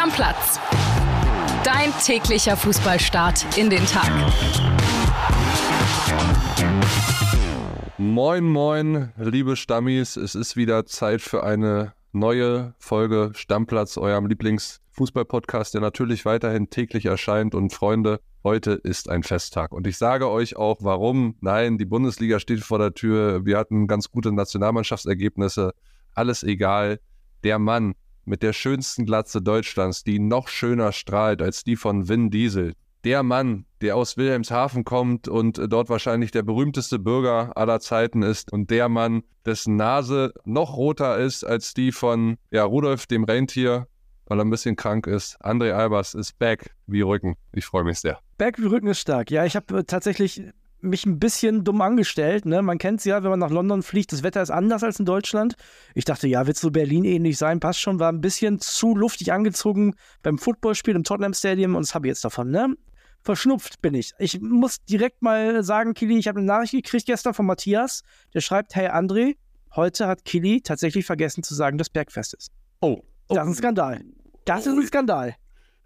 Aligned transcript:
Stammplatz. 0.00 0.58
Dein 1.62 1.92
täglicher 2.02 2.56
Fußballstart 2.56 3.58
in 3.58 3.68
den 3.68 3.84
Tag. 3.84 4.10
Moin, 7.98 8.44
moin, 8.44 9.12
liebe 9.18 9.56
Stammis. 9.56 10.16
Es 10.16 10.34
ist 10.34 10.56
wieder 10.56 10.86
Zeit 10.86 11.20
für 11.20 11.44
eine 11.44 11.92
neue 12.12 12.72
Folge 12.78 13.32
Stammplatz, 13.34 13.98
eurem 13.98 14.24
Lieblingsfußball-Podcast, 14.24 15.74
der 15.74 15.82
natürlich 15.82 16.24
weiterhin 16.24 16.70
täglich 16.70 17.04
erscheint. 17.04 17.54
Und 17.54 17.74
Freunde, 17.74 18.20
heute 18.42 18.70
ist 18.70 19.10
ein 19.10 19.22
Festtag. 19.22 19.70
Und 19.70 19.86
ich 19.86 19.98
sage 19.98 20.30
euch 20.30 20.56
auch, 20.56 20.78
warum. 20.80 21.36
Nein, 21.42 21.76
die 21.76 21.84
Bundesliga 21.84 22.40
steht 22.40 22.60
vor 22.60 22.78
der 22.78 22.94
Tür. 22.94 23.44
Wir 23.44 23.58
hatten 23.58 23.86
ganz 23.86 24.10
gute 24.10 24.32
Nationalmannschaftsergebnisse. 24.32 25.74
Alles 26.14 26.42
egal. 26.42 27.00
Der 27.44 27.58
Mann, 27.58 27.94
mit 28.24 28.42
der 28.42 28.52
schönsten 28.52 29.06
Glatze 29.06 29.42
Deutschlands, 29.42 30.04
die 30.04 30.18
noch 30.18 30.48
schöner 30.48 30.92
strahlt 30.92 31.42
als 31.42 31.64
die 31.64 31.76
von 31.76 32.08
Vin 32.08 32.30
Diesel. 32.30 32.74
Der 33.04 33.22
Mann, 33.22 33.64
der 33.80 33.96
aus 33.96 34.18
Wilhelmshaven 34.18 34.84
kommt 34.84 35.26
und 35.26 35.58
dort 35.68 35.88
wahrscheinlich 35.88 36.32
der 36.32 36.42
berühmteste 36.42 36.98
Bürger 36.98 37.56
aller 37.56 37.80
Zeiten 37.80 38.22
ist 38.22 38.52
und 38.52 38.70
der 38.70 38.90
Mann, 38.90 39.22
dessen 39.46 39.76
Nase 39.76 40.34
noch 40.44 40.76
roter 40.76 41.18
ist 41.18 41.44
als 41.44 41.72
die 41.72 41.92
von 41.92 42.36
ja, 42.50 42.64
Rudolf 42.64 43.06
dem 43.06 43.24
Rentier, 43.24 43.86
weil 44.26 44.38
er 44.38 44.44
ein 44.44 44.50
bisschen 44.50 44.76
krank 44.76 45.06
ist. 45.06 45.40
André 45.42 45.72
Albers 45.72 46.14
ist 46.14 46.38
back 46.38 46.74
wie 46.86 47.00
Rücken. 47.00 47.36
Ich 47.52 47.64
freue 47.64 47.84
mich 47.84 48.00
sehr. 48.00 48.20
Back 48.36 48.58
wie 48.58 48.66
Rücken 48.66 48.88
ist 48.88 49.00
stark. 49.00 49.30
Ja, 49.30 49.46
ich 49.46 49.56
habe 49.56 49.78
äh, 49.78 49.84
tatsächlich 49.84 50.42
mich 50.82 51.06
ein 51.06 51.18
bisschen 51.18 51.64
dumm 51.64 51.80
angestellt. 51.80 52.46
Ne? 52.46 52.62
Man 52.62 52.78
kennt 52.78 53.00
es 53.00 53.04
ja, 53.04 53.22
wenn 53.22 53.30
man 53.30 53.38
nach 53.38 53.50
London 53.50 53.82
fliegt, 53.82 54.12
das 54.12 54.22
Wetter 54.22 54.42
ist 54.42 54.50
anders 54.50 54.82
als 54.82 54.98
in 54.98 55.04
Deutschland. 55.04 55.54
Ich 55.94 56.04
dachte, 56.04 56.28
ja, 56.28 56.46
wird 56.46 56.56
so 56.56 56.70
Berlin 56.70 57.04
ähnlich 57.04 57.38
sein, 57.38 57.60
passt 57.60 57.80
schon. 57.80 57.98
War 57.98 58.10
ein 58.10 58.20
bisschen 58.20 58.60
zu 58.60 58.96
luftig 58.96 59.32
angezogen 59.32 59.94
beim 60.22 60.38
Footballspiel 60.38 60.94
im 60.94 61.04
Tottenham 61.04 61.34
Stadium 61.34 61.74
und 61.74 61.86
das 61.86 61.94
habe 61.94 62.06
ich 62.06 62.10
jetzt 62.10 62.24
davon. 62.24 62.50
Ne? 62.50 62.74
Verschnupft 63.22 63.82
bin 63.82 63.94
ich. 63.94 64.12
Ich 64.18 64.40
muss 64.40 64.82
direkt 64.84 65.22
mal 65.22 65.62
sagen, 65.62 65.94
Kili, 65.94 66.18
ich 66.18 66.28
habe 66.28 66.38
eine 66.38 66.46
Nachricht 66.46 66.72
gekriegt 66.72 67.06
gestern 67.06 67.34
von 67.34 67.46
Matthias. 67.46 68.02
Der 68.32 68.40
schreibt, 68.40 68.74
hey 68.74 68.88
André, 68.88 69.36
heute 69.76 70.06
hat 70.06 70.24
Kili 70.24 70.62
tatsächlich 70.62 71.04
vergessen 71.04 71.42
zu 71.42 71.54
sagen, 71.54 71.76
dass 71.76 71.90
Bergfest 71.90 72.34
ist. 72.34 72.50
Oh. 72.80 73.02
oh. 73.28 73.34
Das 73.34 73.44
ist 73.44 73.50
ein 73.50 73.54
Skandal. 73.54 74.00
Das 74.46 74.66
ist 74.66 74.72
ein 74.72 74.86
Skandal. 74.86 75.36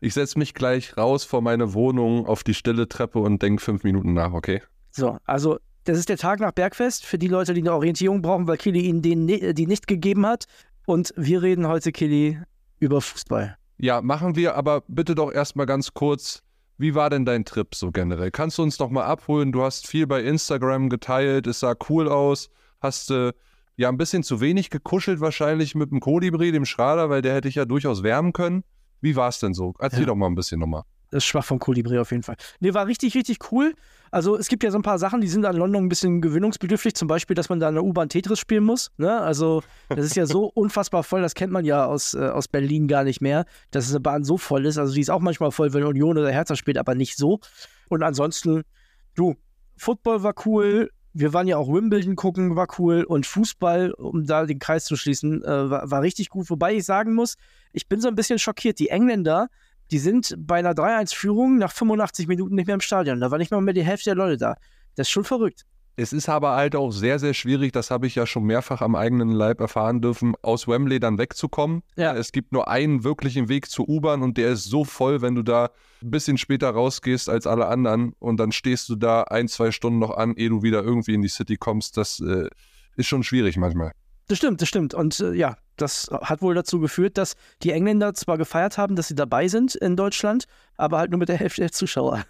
Ich 0.00 0.14
setze 0.14 0.38
mich 0.38 0.54
gleich 0.54 0.96
raus 0.96 1.24
vor 1.24 1.40
meine 1.40 1.72
Wohnung 1.72 2.26
auf 2.26 2.44
die 2.44 2.54
stille 2.54 2.88
Treppe 2.88 3.18
und 3.18 3.42
denke 3.42 3.62
fünf 3.62 3.84
Minuten 3.84 4.12
nach, 4.12 4.32
okay? 4.32 4.62
So, 4.96 5.18
also 5.24 5.58
das 5.84 5.98
ist 5.98 6.08
der 6.08 6.16
Tag 6.16 6.40
nach 6.40 6.52
Bergfest 6.52 7.04
für 7.04 7.18
die 7.18 7.26
Leute, 7.28 7.52
die 7.52 7.60
eine 7.60 7.72
Orientierung 7.72 8.22
brauchen, 8.22 8.46
weil 8.46 8.56
Kili 8.56 8.80
ihnen 8.80 9.02
den, 9.02 9.26
die 9.26 9.66
nicht 9.66 9.86
gegeben 9.86 10.24
hat. 10.24 10.46
Und 10.86 11.12
wir 11.16 11.42
reden 11.42 11.66
heute, 11.66 11.92
Kili, 11.92 12.38
über 12.78 13.00
Fußball. 13.00 13.56
Ja, 13.78 14.00
machen 14.02 14.36
wir, 14.36 14.54
aber 14.54 14.82
bitte 14.86 15.14
doch 15.14 15.32
erstmal 15.32 15.66
ganz 15.66 15.94
kurz. 15.94 16.42
Wie 16.78 16.94
war 16.94 17.10
denn 17.10 17.24
dein 17.24 17.44
Trip 17.44 17.74
so 17.74 17.90
generell? 17.90 18.30
Kannst 18.30 18.58
du 18.58 18.62
uns 18.62 18.76
doch 18.76 18.90
mal 18.90 19.04
abholen? 19.04 19.52
Du 19.52 19.62
hast 19.62 19.86
viel 19.86 20.06
bei 20.06 20.22
Instagram 20.22 20.88
geteilt, 20.88 21.46
es 21.46 21.60
sah 21.60 21.74
cool 21.88 22.08
aus. 22.08 22.50
Hast 22.80 23.10
du 23.10 23.28
äh, 23.28 23.32
ja 23.76 23.88
ein 23.88 23.96
bisschen 23.96 24.22
zu 24.22 24.40
wenig 24.40 24.70
gekuschelt 24.70 25.20
wahrscheinlich 25.20 25.74
mit 25.74 25.90
dem 25.90 26.00
Kolibri, 26.00 26.52
dem 26.52 26.64
Schrader, 26.64 27.10
weil 27.10 27.22
der 27.22 27.34
hätte 27.34 27.48
ich 27.48 27.56
ja 27.56 27.64
durchaus 27.64 28.02
wärmen 28.02 28.32
können. 28.32 28.64
Wie 29.00 29.16
war 29.16 29.28
es 29.28 29.40
denn 29.40 29.54
so? 29.54 29.74
Erzähl 29.78 30.00
ja. 30.00 30.06
doch 30.06 30.14
mal 30.14 30.26
ein 30.26 30.34
bisschen 30.34 30.60
nochmal. 30.60 30.82
Das 31.14 31.22
ist 31.22 31.28
schwach 31.28 31.44
vom 31.44 31.60
Kolibri 31.60 31.96
auf 32.00 32.10
jeden 32.10 32.24
Fall. 32.24 32.34
Nee, 32.58 32.74
war 32.74 32.88
richtig, 32.88 33.14
richtig 33.14 33.52
cool. 33.52 33.74
Also 34.10 34.36
es 34.36 34.48
gibt 34.48 34.64
ja 34.64 34.72
so 34.72 34.78
ein 34.78 34.82
paar 34.82 34.98
Sachen, 34.98 35.20
die 35.20 35.28
sind 35.28 35.44
an 35.44 35.54
London 35.54 35.84
ein 35.84 35.88
bisschen 35.88 36.20
gewöhnungsbedürftig. 36.20 36.96
Zum 36.96 37.06
Beispiel, 37.06 37.36
dass 37.36 37.48
man 37.48 37.60
da 37.60 37.68
in 37.68 37.76
der 37.76 37.84
U-Bahn 37.84 38.08
Tetris 38.08 38.40
spielen 38.40 38.64
muss. 38.64 38.90
Ne? 38.96 39.16
Also 39.20 39.62
das 39.88 40.06
ist 40.06 40.16
ja 40.16 40.26
so 40.26 40.46
unfassbar 40.54 41.04
voll, 41.04 41.22
das 41.22 41.36
kennt 41.36 41.52
man 41.52 41.64
ja 41.64 41.86
aus, 41.86 42.14
äh, 42.14 42.18
aus 42.18 42.48
Berlin 42.48 42.88
gar 42.88 43.04
nicht 43.04 43.20
mehr, 43.20 43.44
dass 43.70 43.90
eine 43.90 44.00
Bahn 44.00 44.24
so 44.24 44.38
voll 44.38 44.66
ist. 44.66 44.76
Also 44.76 44.92
die 44.92 45.02
ist 45.02 45.10
auch 45.10 45.20
manchmal 45.20 45.52
voll, 45.52 45.72
wenn 45.72 45.84
Union 45.84 46.18
oder 46.18 46.32
Hertha 46.32 46.56
spielt, 46.56 46.78
aber 46.78 46.96
nicht 46.96 47.16
so. 47.16 47.38
Und 47.88 48.02
ansonsten, 48.02 48.64
du, 49.14 49.36
Football 49.76 50.24
war 50.24 50.34
cool, 50.46 50.90
wir 51.12 51.32
waren 51.32 51.46
ja 51.46 51.58
auch 51.58 51.72
Wimbledon 51.72 52.16
gucken, 52.16 52.56
war 52.56 52.66
cool. 52.80 53.04
Und 53.04 53.24
Fußball, 53.24 53.92
um 53.92 54.26
da 54.26 54.46
den 54.46 54.58
Kreis 54.58 54.84
zu 54.84 54.96
schließen, 54.96 55.44
äh, 55.44 55.70
war, 55.70 55.88
war, 55.88 56.02
richtig 56.02 56.28
gut. 56.28 56.50
Wobei 56.50 56.74
ich 56.74 56.84
sagen 56.84 57.14
muss, 57.14 57.36
ich 57.72 57.88
bin 57.88 58.00
so 58.00 58.08
ein 58.08 58.16
bisschen 58.16 58.40
schockiert. 58.40 58.80
Die 58.80 58.88
Engländer 58.88 59.48
die 59.94 60.00
sind 60.00 60.34
bei 60.36 60.56
einer 60.56 60.72
3-1-Führung 60.72 61.56
nach 61.56 61.70
85 61.70 62.26
Minuten 62.26 62.56
nicht 62.56 62.66
mehr 62.66 62.74
im 62.74 62.80
Stadion. 62.80 63.20
Da 63.20 63.30
war 63.30 63.38
nicht 63.38 63.52
mal 63.52 63.60
mehr 63.60 63.74
die 63.74 63.84
Hälfte 63.84 64.10
der 64.10 64.16
Leute 64.16 64.36
da. 64.36 64.56
Das 64.96 65.06
ist 65.06 65.12
schon 65.12 65.22
verrückt. 65.22 65.66
Es 65.94 66.12
ist 66.12 66.28
aber 66.28 66.56
halt 66.56 66.74
auch 66.74 66.90
sehr, 66.90 67.20
sehr 67.20 67.32
schwierig, 67.32 67.70
das 67.70 67.92
habe 67.92 68.08
ich 68.08 68.16
ja 68.16 68.26
schon 68.26 68.42
mehrfach 68.42 68.82
am 68.82 68.96
eigenen 68.96 69.30
Leib 69.30 69.60
erfahren 69.60 70.00
dürfen, 70.00 70.34
aus 70.42 70.66
Wembley 70.66 70.98
dann 70.98 71.16
wegzukommen. 71.16 71.84
Ja. 71.94 72.12
Es 72.12 72.32
gibt 72.32 72.50
nur 72.50 72.66
einen 72.66 73.04
wirklichen 73.04 73.48
Weg 73.48 73.70
zur 73.70 73.88
U-Bahn 73.88 74.22
und 74.22 74.36
der 74.36 74.50
ist 74.50 74.64
so 74.64 74.84
voll, 74.84 75.22
wenn 75.22 75.36
du 75.36 75.44
da 75.44 75.70
ein 76.02 76.10
bisschen 76.10 76.38
später 76.38 76.70
rausgehst 76.70 77.28
als 77.28 77.46
alle 77.46 77.68
anderen 77.68 78.14
und 78.18 78.38
dann 78.38 78.50
stehst 78.50 78.88
du 78.88 78.96
da 78.96 79.22
ein, 79.22 79.46
zwei 79.46 79.70
Stunden 79.70 80.00
noch 80.00 80.16
an, 80.16 80.34
ehe 80.34 80.48
du 80.48 80.64
wieder 80.64 80.82
irgendwie 80.82 81.14
in 81.14 81.22
die 81.22 81.28
City 81.28 81.56
kommst. 81.56 81.96
Das 81.96 82.18
äh, 82.18 82.48
ist 82.96 83.06
schon 83.06 83.22
schwierig 83.22 83.56
manchmal. 83.58 83.92
Das 84.26 84.38
stimmt, 84.38 84.60
das 84.60 84.68
stimmt. 84.68 84.92
Und 84.92 85.20
äh, 85.20 85.34
ja, 85.34 85.56
das 85.76 86.08
hat 86.10 86.42
wohl 86.42 86.54
dazu 86.54 86.80
geführt, 86.80 87.18
dass 87.18 87.34
die 87.62 87.72
Engländer 87.72 88.14
zwar 88.14 88.38
gefeiert 88.38 88.78
haben, 88.78 88.96
dass 88.96 89.08
sie 89.08 89.14
dabei 89.14 89.48
sind 89.48 89.74
in 89.74 89.96
Deutschland, 89.96 90.44
aber 90.76 90.98
halt 90.98 91.10
nur 91.10 91.18
mit 91.18 91.28
der 91.28 91.36
Hälfte 91.36 91.60
der 91.60 91.72
Zuschauer. 91.72 92.24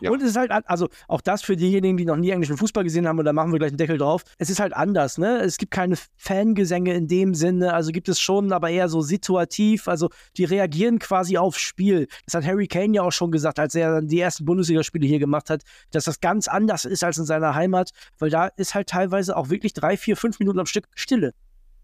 Ja. 0.00 0.10
Und 0.10 0.22
es 0.22 0.30
ist 0.30 0.36
halt, 0.36 0.50
also 0.66 0.88
auch 1.08 1.20
das 1.20 1.42
für 1.42 1.56
diejenigen, 1.56 1.96
die 1.96 2.04
noch 2.04 2.16
nie 2.16 2.30
englischen 2.30 2.56
Fußball 2.56 2.84
gesehen 2.84 3.06
haben, 3.06 3.18
und 3.18 3.24
da 3.24 3.32
machen 3.32 3.52
wir 3.52 3.58
gleich 3.58 3.70
einen 3.70 3.78
Deckel 3.78 3.98
drauf. 3.98 4.22
Es 4.38 4.50
ist 4.50 4.60
halt 4.60 4.74
anders, 4.74 5.18
ne? 5.18 5.38
Es 5.38 5.56
gibt 5.56 5.70
keine 5.70 5.96
Fangesänge 6.16 6.94
in 6.94 7.08
dem 7.08 7.34
Sinne, 7.34 7.72
also 7.72 7.92
gibt 7.92 8.08
es 8.08 8.20
schon, 8.20 8.52
aber 8.52 8.70
eher 8.70 8.88
so 8.88 9.00
situativ. 9.00 9.88
Also 9.88 10.10
die 10.36 10.44
reagieren 10.44 10.98
quasi 10.98 11.38
aufs 11.38 11.60
Spiel. 11.60 12.08
Das 12.26 12.34
hat 12.34 12.44
Harry 12.44 12.66
Kane 12.66 12.94
ja 12.94 13.02
auch 13.02 13.12
schon 13.12 13.30
gesagt, 13.30 13.58
als 13.58 13.74
er 13.74 13.94
dann 13.94 14.08
die 14.08 14.20
ersten 14.20 14.44
Bundesligaspiele 14.44 15.06
hier 15.06 15.18
gemacht 15.18 15.50
hat, 15.50 15.62
dass 15.90 16.04
das 16.04 16.20
ganz 16.20 16.48
anders 16.48 16.84
ist 16.84 17.04
als 17.04 17.18
in 17.18 17.24
seiner 17.24 17.54
Heimat, 17.54 17.90
weil 18.18 18.30
da 18.30 18.46
ist 18.46 18.74
halt 18.74 18.88
teilweise 18.88 19.36
auch 19.36 19.50
wirklich 19.50 19.72
drei, 19.72 19.96
vier, 19.96 20.16
fünf 20.16 20.38
Minuten 20.38 20.58
am 20.58 20.66
Stück 20.66 20.86
Stille. 20.94 21.32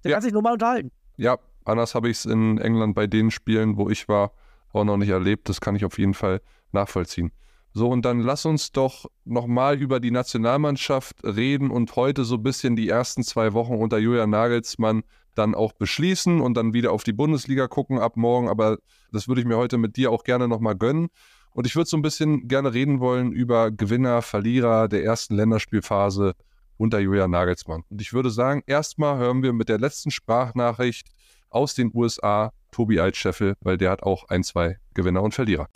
Der 0.04 0.10
ja. 0.10 0.16
kann 0.16 0.22
sich 0.22 0.32
nur 0.32 0.42
mal 0.42 0.53
unterhalten. 0.53 0.91
Ja, 1.16 1.38
anders 1.64 1.94
habe 1.94 2.09
ich 2.09 2.19
es 2.19 2.26
in 2.26 2.59
England 2.59 2.94
bei 2.94 3.06
den 3.06 3.31
Spielen, 3.31 3.76
wo 3.76 3.91
ich 3.91 4.09
war, 4.09 4.32
auch 4.72 4.84
noch 4.84 4.97
nicht 4.97 5.09
erlebt. 5.09 5.48
Das 5.48 5.60
kann 5.60 5.76
ich 5.76 5.84
auf 5.84 5.98
jeden 5.98 6.14
Fall 6.14 6.41
nachvollziehen. 6.72 7.32
So, 7.75 7.88
und 7.88 8.04
dann 8.04 8.20
lass 8.20 8.47
uns 8.47 8.72
doch 8.72 9.06
nochmal 9.25 9.81
über 9.81 10.00
die 10.00 10.10
Nationalmannschaft 10.10 11.22
reden 11.22 11.70
und 11.70 11.94
heute 11.97 12.25
so 12.25 12.37
ein 12.37 12.42
bisschen 12.42 12.76
die 12.76 12.88
ersten 12.88 13.22
zwei 13.22 13.53
Wochen 13.53 13.75
unter 13.75 13.98
Julian 13.98 14.31
Nagelsmann 14.31 15.03
dann 15.34 15.54
auch 15.54 15.72
beschließen 15.72 16.41
und 16.41 16.54
dann 16.54 16.72
wieder 16.72 16.92
auf 16.92 17.04
die 17.04 17.12
Bundesliga 17.12 17.69
gucken 17.69 17.98
ab 17.98 18.16
morgen. 18.16 18.48
Aber 18.48 18.78
das 19.12 19.28
würde 19.28 19.41
ich 19.41 19.47
mir 19.47 19.56
heute 19.56 19.78
mit 19.78 19.97
dir 19.97 20.10
auch 20.10 20.25
gerne 20.25 20.48
nochmal 20.48 20.76
gönnen. 20.76 21.08
Und 21.53 21.66
ich 21.66 21.76
würde 21.76 21.88
so 21.88 21.97
ein 21.97 22.03
bisschen 22.03 22.48
gerne 22.48 22.75
reden 22.75 23.00
wollen 23.00 23.32
über 23.32 23.70
Gewinner, 23.70 24.22
Verlierer 24.22 24.88
der 24.88 25.04
ersten 25.04 25.37
Länderspielphase 25.37 26.34
unter 26.78 26.99
Julian 26.99 27.31
Nagelsmann. 27.31 27.83
Und 27.91 28.00
ich 28.00 28.12
würde 28.15 28.31
sagen, 28.31 28.62
erstmal 28.66 29.19
hören 29.19 29.43
wir 29.43 29.53
mit 29.53 29.69
der 29.69 29.78
letzten 29.78 30.11
Sprachnachricht 30.11 31.09
aus 31.50 31.75
den 31.75 31.91
USA 31.93 32.53
Tobi 32.71 33.00
Altscheffel, 33.00 33.55
weil 33.61 33.77
der 33.77 33.91
hat 33.91 34.03
auch 34.03 34.28
ein, 34.28 34.43
zwei 34.43 34.78
Gewinner 34.94 35.22
und 35.22 35.34
Verlierer. 35.34 35.69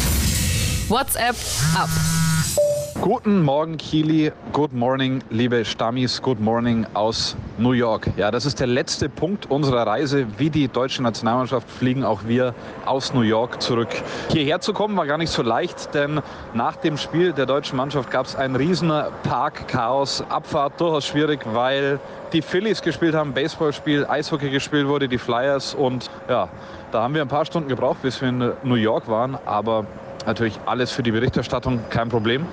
WhatsApp 0.89 1.37
ab. 1.75 1.91
Guten 3.03 3.43
Morgen, 3.43 3.79
Kili. 3.79 4.31
Good 4.53 4.73
morning, 4.73 5.25
liebe 5.29 5.65
Stammis. 5.65 6.23
Good 6.23 6.39
morning 6.39 6.87
aus 6.95 7.35
New 7.59 7.73
York. 7.73 8.07
Ja, 8.17 8.31
das 8.31 8.47
ist 8.47 8.61
der 8.61 8.69
letzte 8.69 9.09
Punkt 9.09 9.51
unserer 9.51 9.85
Reise. 9.89 10.29
Wie 10.39 10.51
die 10.51 10.69
deutsche 10.69 11.03
Nationalmannschaft 11.03 11.69
fliegen 11.69 12.05
auch 12.05 12.21
wir 12.29 12.55
aus 12.87 13.13
New 13.13 13.23
York 13.23 13.61
zurück. 13.61 13.89
Hierher 14.31 14.61
zu 14.61 14.73
kommen 14.73 14.97
war 14.97 15.09
gar 15.09 15.19
nicht 15.19 15.33
so 15.33 15.43
leicht, 15.43 15.93
denn 15.95 16.23
nach 16.55 16.77
dem 16.77 16.97
Spiel 16.97 17.33
der 17.33 17.47
deutschen 17.47 17.77
Mannschaft 17.77 18.09
gab 18.09 18.27
es 18.27 18.37
ein 18.37 18.55
riesen 18.55 18.93
Parkchaos. 19.25 20.23
Abfahrt 20.29 20.81
durchaus 20.81 21.05
schwierig, 21.05 21.41
weil 21.53 21.99
die 22.33 22.41
Phillies 22.41 22.83
gespielt 22.83 23.17
haben, 23.17 23.33
Baseballspiel, 23.33 24.07
Eishockey 24.07 24.49
gespielt 24.49 24.87
wurde, 24.87 25.09
die 25.09 25.19
Flyers 25.19 25.75
und 25.75 26.09
ja, 26.29 26.49
da 26.93 27.03
haben 27.03 27.15
wir 27.15 27.23
ein 27.23 27.29
paar 27.29 27.47
Stunden 27.47 27.69
gebraucht, 27.69 28.01
bis 28.03 28.21
wir 28.21 28.29
in 28.29 28.53
New 28.63 28.77
York 28.77 29.09
waren, 29.09 29.37
aber 29.45 29.87
natürlich 30.27 30.59
alles 30.67 30.91
für 30.91 31.03
die 31.03 31.13
Berichterstattung 31.13 31.81
kein 31.91 32.09
Problem. 32.09 32.47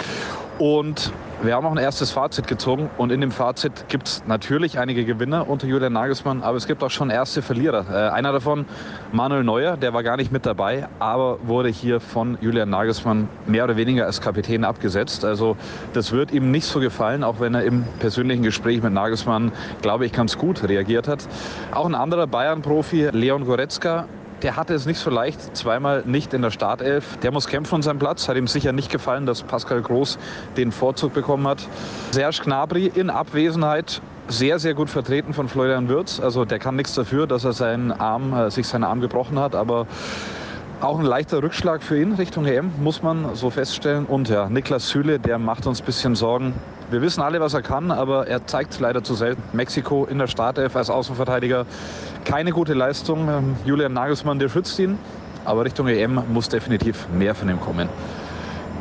Und 0.60 1.14
wir 1.42 1.56
haben 1.56 1.66
auch 1.66 1.72
ein 1.72 1.78
erstes 1.78 2.12
Fazit 2.12 2.48
gezogen 2.48 2.90
und 2.98 3.14
in 3.14 3.22
dem 3.22 3.32
Fazit 3.32 3.88
gibt 3.88 4.10
es 4.10 4.24
natürlich 4.28 4.78
einige 4.78 5.06
Gewinner 5.06 5.50
unter 5.50 5.68
Julian 5.68 5.94
Nagelsmann, 5.94 6.44
aber 6.44 6.58
es 6.58 6.68
gibt 6.68 6.84
auch 6.84 6.90
schon 6.90 7.10
erste 7.10 7.42
Verlierer. 7.42 7.86
Äh, 7.90 8.10
einer 8.12 8.34
davon, 8.34 8.66
Manuel 9.14 9.46
Neuer, 9.46 9.78
der 9.78 9.94
war 9.94 10.04
gar 10.04 10.18
nicht 10.18 10.34
mit 10.34 10.46
dabei, 10.46 10.90
aber 11.00 11.40
wurde 11.44 11.70
hier 11.70 12.02
von 12.02 12.38
Julian 12.42 12.70
Nagelsmann 12.70 13.30
mehr 13.46 13.64
oder 13.64 13.78
weniger 13.78 14.06
als 14.06 14.20
Kapitän 14.20 14.66
abgesetzt. 14.66 15.24
Also 15.24 15.56
das 15.94 16.12
wird 16.12 16.34
ihm 16.34 16.52
nicht 16.52 16.66
so 16.66 16.82
gefallen, 16.82 17.24
auch 17.24 17.40
wenn 17.40 17.56
er 17.56 17.64
im 17.64 17.86
persönlichen 18.00 18.44
Gespräch 18.44 18.84
mit 18.84 18.92
Nagelsmann, 18.92 19.54
glaube 19.82 20.06
ich, 20.06 20.12
ganz 20.12 20.38
gut 20.38 20.68
reagiert 20.68 21.08
hat. 21.08 21.26
Auch 21.72 21.86
ein 21.86 21.96
anderer 21.96 22.28
Bayern-Profi, 22.28 23.12
Leon 23.14 23.46
Goretzka, 23.46 24.08
der 24.42 24.56
hatte 24.56 24.74
es 24.74 24.86
nicht 24.86 25.00
so 25.00 25.10
leicht, 25.10 25.56
zweimal 25.56 26.04
nicht 26.06 26.34
in 26.34 26.42
der 26.42 26.52
Startelf. 26.52 27.18
Der 27.18 27.32
muss 27.32 27.48
kämpfen 27.48 27.76
um 27.76 27.82
seinen 27.82 28.00
Platz. 28.00 28.28
Hat 28.28 28.38
ihm 28.38 28.48
sicher 28.48 28.72
nicht 28.72 28.92
gefallen, 28.92 29.26
dass 29.26 29.44
Pascal 29.44 29.82
Groß 29.82 30.18
den 30.58 30.72
Vorzug 30.72 31.14
bekommen 31.14 31.48
hat. 31.48 31.68
Serge 32.12 32.42
Gnabry 32.44 32.92
in 32.94 33.10
Abwesenheit 33.10 34.02
sehr, 34.28 34.60
sehr 34.60 34.74
gut 34.76 34.90
vertreten 34.90 35.34
von 35.34 35.50
Florian 35.50 35.90
Würz. 35.90 36.20
Also 36.20 36.46
der 36.46 36.60
kann 36.60 36.76
nichts 36.76 36.94
dafür, 36.94 37.28
dass 37.28 37.46
er 37.46 37.54
seinen 37.54 37.92
Arm, 37.92 38.34
äh, 38.34 38.52
sich 38.52 38.68
seinen 38.68 38.84
Arm 38.84 39.02
gebrochen 39.02 39.40
hat. 39.40 39.56
Aber 39.56 39.88
Auch 40.82 40.98
ein 40.98 41.06
leichter 41.06 41.44
Rückschlag 41.44 41.84
für 41.84 42.00
ihn 42.02 42.14
Richtung 42.14 42.46
EM, 42.46 42.72
muss 42.82 43.04
man 43.04 43.36
so 43.36 43.50
feststellen. 43.50 44.06
Und 44.06 44.30
ja, 44.30 44.48
Niklas 44.48 44.88
Süle, 44.88 45.20
der 45.20 45.38
macht 45.38 45.68
uns 45.68 45.82
ein 45.82 45.86
bisschen 45.86 46.16
Sorgen. 46.16 46.54
Wir 46.90 47.02
wissen 47.02 47.22
alle, 47.22 47.42
was 47.42 47.54
er 47.54 47.62
kann, 47.62 47.92
aber 47.92 48.28
er 48.28 48.48
zeigt 48.48 48.72
es 48.72 48.80
leider 48.80 49.04
zu 49.04 49.14
selten. 49.14 49.44
Mexiko 49.52 50.06
in 50.06 50.20
der 50.20 50.28
Startelf 50.28 50.78
als 50.78 50.90
Außenverteidiger, 50.90 51.66
keine 52.26 52.52
gute 52.52 52.74
Leistung. 52.74 53.28
Ähm, 53.30 53.56
Julian 53.66 53.94
Nagelsmann, 53.94 54.40
der 54.40 54.50
schützt 54.50 54.80
ihn. 54.80 54.98
Aber 55.46 55.66
Richtung 55.66 55.88
EM 55.88 56.22
muss 56.32 56.50
definitiv 56.50 57.08
mehr 57.10 57.34
von 57.34 57.50
ihm 57.50 57.60
kommen. 57.60 57.90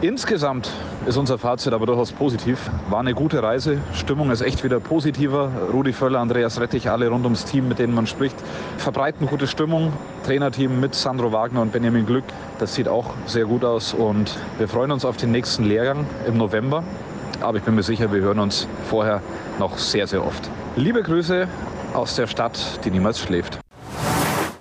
Insgesamt 0.01 0.71
ist 1.07 1.17
unser 1.17 1.39
Fazit 1.39 1.73
aber 1.73 1.85
durchaus 1.85 2.13
positiv. 2.13 2.71
War 2.89 3.01
eine 3.01 3.15
gute 3.15 3.43
Reise. 3.43 3.79
Stimmung 3.95 4.31
ist 4.31 4.43
echt 4.43 4.63
wieder 4.63 4.79
positiver. 4.79 5.51
Rudi 5.73 5.93
Völler, 5.93 6.21
Andreas 6.21 6.61
Rettich, 6.61 6.89
alle 6.89 7.09
rund 7.09 7.25
ums 7.25 7.45
Team, 7.45 7.67
mit 7.67 7.81
denen 7.81 7.95
man 7.95 8.07
spricht, 8.07 8.37
verbreiten 8.77 9.27
gute 9.27 9.49
Stimmung. 9.49 9.93
Trainerteam 10.25 10.79
mit 10.79 10.95
Sandro 10.95 11.33
Wagner 11.33 11.63
und 11.63 11.73
Benjamin 11.73 12.07
Glück. 12.07 12.23
Das 12.61 12.77
sieht 12.77 12.87
auch 12.87 13.15
sehr 13.27 13.47
gut 13.47 13.65
aus 13.65 13.93
und 13.93 14.37
wir 14.59 14.69
freuen 14.69 14.93
uns 14.93 15.05
auf 15.05 15.17
den 15.17 15.33
nächsten 15.33 15.65
Lehrgang 15.65 16.07
im 16.29 16.37
November. 16.37 16.85
Aber 17.41 17.59
ich 17.59 17.65
bin 17.65 17.75
mir 17.75 17.83
sicher, 17.83 18.13
wir 18.13 18.21
hören 18.21 18.39
uns 18.39 18.69
vorher 18.89 19.21
noch 19.59 19.79
sehr, 19.79 20.07
sehr 20.07 20.25
oft. 20.25 20.49
Liebe 20.77 21.03
Grüße 21.03 21.49
aus 21.95 22.17
der 22.17 22.27
Stadt, 22.27 22.81
die 22.85 22.91
niemals 22.91 23.21
schläft. 23.21 23.59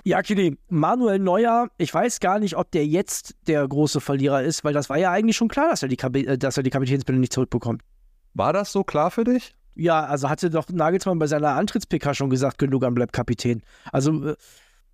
Ja, 0.04 0.22
Kili, 0.22 0.56
Manuel 0.68 1.18
Neuer, 1.18 1.68
ich 1.76 1.92
weiß 1.92 2.20
gar 2.20 2.38
nicht, 2.38 2.56
ob 2.56 2.70
der 2.70 2.86
jetzt 2.86 3.34
der 3.46 3.68
große 3.68 4.00
Verlierer 4.00 4.42
ist, 4.42 4.64
weil 4.64 4.72
das 4.72 4.88
war 4.88 4.96
ja 4.96 5.10
eigentlich 5.10 5.36
schon 5.36 5.48
klar, 5.48 5.68
dass 5.68 5.82
er 5.82 5.88
die, 5.88 5.96
Kap 5.96 6.16
äh, 6.16 6.38
dass 6.38 6.56
er 6.56 6.62
die 6.62 6.70
Kapitänsbinde 6.70 7.20
nicht 7.20 7.32
zurückbekommt. 7.32 7.82
War 8.32 8.52
das 8.52 8.72
so 8.72 8.84
klar 8.84 9.10
für 9.10 9.24
dich? 9.24 9.54
Ja, 9.74 10.04
also 10.04 10.28
hatte 10.28 10.50
doch 10.50 10.68
Nagelsmann 10.70 11.18
bei 11.18 11.26
seiner 11.26 11.50
Antritts-PK 11.50 12.14
schon 12.14 12.30
gesagt, 12.30 12.58
genug 12.58 12.84
an 12.84 12.94
bleibt 12.94 13.12
Kapitän. 13.12 13.62
Also, 13.92 14.30
äh, 14.30 14.36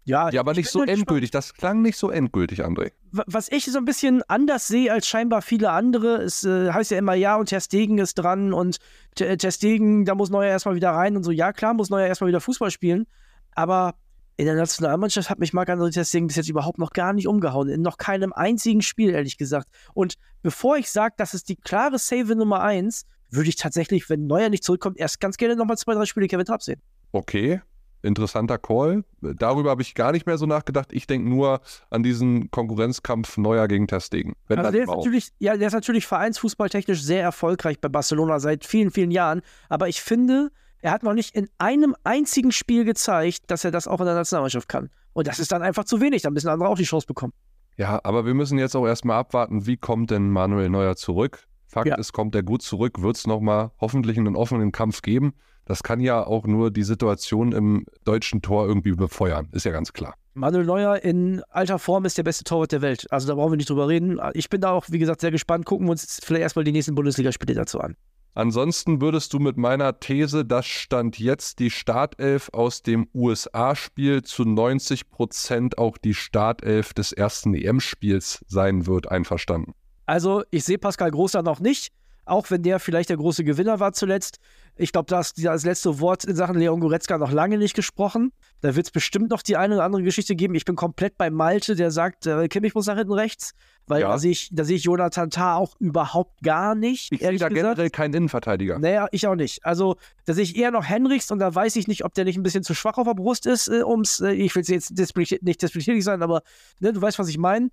ja. 0.05 0.31
Ja, 0.31 0.41
aber 0.41 0.55
nicht 0.55 0.69
so 0.69 0.83
endgültig. 0.83 1.31
Das 1.31 1.55
klang 1.55 1.83
nicht 1.83 1.97
so 1.97 2.11
endgültig, 2.11 2.65
André. 2.65 2.93
Was 3.12 3.51
ich 3.51 3.67
so 3.67 3.79
ein 3.79 3.85
bisschen 3.85 4.23
anders 4.29 4.69
sehe 4.69 4.93
als 4.93 5.06
scheinbar 5.06 5.43
viele 5.43 5.71
andere, 5.71 6.17
es 6.23 6.45
äh, 6.45 6.71
heißt 6.73 6.91
ja 6.91 6.99
immer, 6.99 7.15
ja, 7.15 7.37
und 7.37 7.49
Ter 7.49 7.61
Stegen 7.61 7.99
ist 7.99 8.15
dran 8.15 8.53
und 8.53 8.79
Ter 9.15 9.51
Stegen, 9.51 10.05
da 10.05 10.15
muss 10.15 10.31
Neuer 10.31 10.51
erstmal 10.51 10.75
wieder 10.75 10.91
rein 10.91 11.17
und 11.17 11.23
so. 11.25 11.31
Ja, 11.31 11.53
klar, 11.53 11.75
muss 11.75 11.91
Neuer 11.91 12.06
erstmal 12.06 12.29
wieder 12.29 12.41
Fußball 12.41 12.71
spielen. 12.71 13.06
Aber 13.55 13.95
in 14.37 14.47
der 14.47 14.56
Nationalmannschaft 14.56 15.31
hat 15.31 15.39
mich 15.39 15.53
Marc-André 15.53 15.93
Testing 15.93 16.27
bis 16.27 16.37
jetzt 16.37 16.49
überhaupt 16.49 16.79
noch 16.79 16.91
gar 16.91 17.12
nicht 17.12 17.29
umgehauen. 17.29 17.69
In 17.69 17.83
noch 17.83 17.99
keinem 17.99 18.33
einzigen 18.33 18.83
Spiel, 18.83 19.11
ehrlich 19.11 19.39
gesagt. 19.39 19.69
Und 19.95 20.15
bevor 20.43 20.77
ich 20.77 20.91
sage, 20.91 21.15
das 21.17 21.35
ist 21.35 21.49
die 21.49 21.57
klare 21.57 21.99
Save 21.99 22.35
Nummer 22.35 22.61
1, 22.62 23.07
würde 23.31 23.49
ich 23.49 23.57
tatsächlich, 23.57 24.11
wenn 24.11 24.27
Neuer 24.27 24.49
nicht 24.49 24.65
zurückkommt, 24.65 24.99
erst 24.99 25.21
ganz 25.21 25.37
gerne 25.37 25.57
nochmal 25.57 25.79
zwei, 25.79 25.95
drei 25.95 26.05
Spiele 26.05 26.27
Kevin 26.27 26.47
Trapp 26.47 26.62
sehen. 26.62 26.81
Okay, 27.12 27.61
interessanter 28.05 28.59
Call. 28.59 29.05
Darüber 29.21 29.71
habe 29.71 29.83
ich 29.83 29.95
gar 29.95 30.12
nicht 30.12 30.27
mehr 30.27 30.39
so 30.39 30.47
nachgedacht. 30.47 30.93
Ich 30.93 31.06
denke 31.06 31.29
nur 31.29 31.61
an 31.91 32.03
diesen 32.03 32.51
Konkurrenzkampf 32.51 33.37
Neuer 33.37 33.67
gegen 33.67 33.87
Testegen. 33.87 34.35
Also 34.49 34.71
der, 34.71 34.83
ist 34.83 34.89
natürlich, 34.89 35.33
ja, 35.39 35.56
der 35.56 35.69
ist 35.69 35.73
natürlich 35.73 36.06
vereinsfußballtechnisch 36.06 37.03
sehr 37.03 37.23
erfolgreich 37.23 37.81
bei 37.81 37.89
Barcelona 37.89 38.39
seit 38.39 38.65
vielen, 38.65 38.91
vielen 38.91 39.11
Jahren. 39.11 39.43
Aber 39.69 39.89
ich 39.89 40.03
finde, 40.03 40.51
er 40.81 40.93
hat 40.93 41.03
noch 41.03 41.15
nicht 41.15 41.35
in 41.35 41.49
einem 41.59 41.97
einzigen 42.05 42.53
Spiel 42.53 42.85
gezeigt, 42.85 43.45
dass 43.47 43.65
er 43.65 43.71
das 43.71 43.89
auch 43.89 44.01
in 44.01 44.07
der 44.07 44.15
Nationalmannschaft 44.15 44.69
kann. 44.69 44.91
Und 45.15 45.27
das 45.27 45.39
ist 45.39 45.50
dann 45.50 45.62
einfach 45.62 45.85
zu 45.85 46.00
wenig. 46.00 46.23
Da 46.23 46.31
müssen 46.31 46.49
andere 46.49 46.69
auch 46.69 46.77
die 46.77 46.85
Chance 46.85 47.07
bekommen. 47.07 47.33
Ja, 47.77 48.00
aber 48.05 48.27
wir 48.27 48.35
müssen 48.35 48.59
jetzt 48.59 48.77
auch 48.77 48.87
erstmal 48.87 49.19
abwarten, 49.19 49.67
wie 49.67 49.77
kommt 49.77 50.11
denn 50.11 50.31
Manuel 50.31 50.69
Neuer 50.69 50.95
zurück? 50.97 51.49
Fakt 51.67 51.89
ja. 51.89 51.97
ist, 51.97 52.12
kommt 52.12 52.35
er 52.35 52.43
gut 52.43 52.62
zurück, 52.62 53.03
wird 53.03 53.17
es 53.17 53.27
nochmal 53.27 53.73
hoffentlich 53.81 54.17
einen 54.17 54.37
offenen 54.37 54.71
Kampf 54.71 55.03
geben. 55.03 55.35
Das 55.66 55.82
kann 55.82 56.00
ja 56.00 56.26
auch 56.26 56.46
nur 56.46 56.70
die 56.70 56.82
Situation 56.82 57.52
im 57.52 57.87
deutschen 58.05 58.43
Tor 58.43 58.66
irgendwie 58.66 58.93
befeuern, 58.93 59.49
ist 59.52 59.64
ja 59.64 59.72
ganz 59.72 59.93
klar. 59.93 60.14
Manuel 60.34 60.64
Neuer 60.64 60.96
in 61.02 61.43
alter 61.49 61.78
Form 61.78 62.05
ist 62.05 62.19
der 62.19 62.25
beste 62.25 62.44
Torwart 62.44 62.72
der 62.72 62.82
Welt. 62.82 63.06
Also 63.11 63.28
da 63.28 63.34
brauchen 63.34 63.52
wir 63.52 63.56
nicht 63.56 63.70
drüber 63.70 63.88
reden. 63.88 64.20
Ich 64.34 64.50
bin 64.50 64.61
da 64.61 64.72
auch, 64.72 64.87
wie 64.88 64.99
gesagt, 64.99 65.20
sehr 65.20 65.31
gespannt. 65.31 65.64
Gucken 65.64 65.87
wir 65.87 65.93
uns 65.93 66.20
vielleicht 66.22 66.43
erstmal 66.43 66.64
die 66.64 66.72
nächsten 66.72 66.94
Bundesligaspiele 66.94 67.55
dazu 67.55 67.81
an. 67.81 67.96
Ansonsten 68.37 69.00
würdest 69.00 69.32
du 69.32 69.38
mit 69.38 69.56
meiner 69.56 70.00
These, 70.00 70.44
dass 70.44 70.66
Stand 70.66 71.20
jetzt 71.20 71.61
die 71.61 71.70
Startelf 71.70 72.50
aus 72.52 72.82
dem 72.82 73.06
USA-Spiel 73.14 74.25
zu 74.25 74.44
90 74.44 75.08
Prozent 75.08 75.78
auch 75.78 75.96
die 75.99 76.14
Startelf 76.14 76.94
des 76.94 77.12
ersten 77.12 77.55
EM-Spiels 77.55 78.44
sein 78.49 78.88
wird, 78.88 79.08
einverstanden? 79.08 79.75
Also, 80.06 80.43
ich 80.50 80.64
sehe 80.64 80.78
Pascal 80.78 81.12
Großer 81.12 81.43
noch 81.43 81.61
nicht, 81.61 81.93
auch 82.25 82.50
wenn 82.50 82.62
der 82.62 82.79
vielleicht 82.79 83.11
der 83.11 83.17
große 83.17 83.44
Gewinner 83.44 83.81
war 83.81 83.93
zuletzt. 83.93 84.38
Ich 84.76 84.91
glaube, 84.91 85.06
da 85.09 85.21
ist 85.21 85.43
das 85.44 85.65
letzte 85.65 86.00
Wort 86.00 86.25
in 86.25 86.35
Sachen 86.35 86.59
Leon 86.59 86.81
Goretzka 86.81 87.17
noch 87.17 87.31
lange 87.31 87.59
nicht 87.59 87.75
gesprochen. 87.76 88.32
Da 88.61 88.75
wird 88.75 88.87
es 88.87 88.91
bestimmt 88.91 89.31
noch 89.31 89.43
die 89.43 89.56
eine 89.56 89.75
oder 89.75 89.85
andere 89.85 90.03
Geschichte 90.03 90.35
geben. 90.35 90.55
Ich 90.55 90.65
bin 90.65 90.75
komplett 90.75 91.17
bei 91.17 91.31
Malte, 91.31 91.76
der 91.76 91.91
sagt, 91.91 92.26
äh, 92.26 92.49
Kimmich 92.49 92.75
muss 92.75 92.87
nach 92.87 92.97
hinten 92.97 93.12
rechts, 93.12 93.53
weil 93.87 94.00
ja. 94.00 94.09
da 94.09 94.19
sehe 94.19 94.32
ich, 94.32 94.50
seh 94.53 94.75
ich 94.75 94.85
Jonathan 94.85 95.31
Tah 95.31 95.56
auch 95.56 95.76
überhaupt 95.79 96.43
gar 96.43 96.75
nicht. 96.75 97.12
Ich 97.12 97.21
sehe 97.21 97.37
da 97.37 97.49
generell 97.49 97.91
keinen 97.91 98.15
Innenverteidiger. 98.15 98.79
Naja, 98.79 99.06
ich 99.12 99.26
auch 99.29 99.37
nicht. 99.37 99.65
Also, 99.65 99.97
da 100.25 100.32
sehe 100.32 100.43
ich 100.44 100.56
eher 100.56 100.73
noch 100.73 100.85
Henrichs 100.85 101.31
und 101.31 101.38
da 101.38 101.55
weiß 101.55 101.76
ich 101.76 101.87
nicht, 101.87 102.05
ob 102.05 102.15
der 102.15 102.25
nicht 102.25 102.37
ein 102.37 102.43
bisschen 102.43 102.65
zu 102.65 102.75
schwach 102.75 102.99
auf 102.99 103.06
der 103.06 103.15
Brust 103.15 103.47
ist, 103.47 103.69
äh, 103.69 103.85
ums, 103.85 104.21
äh, 104.21 104.32
ich 104.32 104.55
will 104.56 104.65
jetzt 104.67 104.91
nicht 104.91 105.62
despektierlich 105.62 106.05
sein, 106.05 106.23
aber 106.23 106.43
ne, 106.81 106.93
du 106.93 107.00
weißt, 107.00 107.19
was 107.19 107.29
ich 107.29 107.38
meine. 107.38 107.69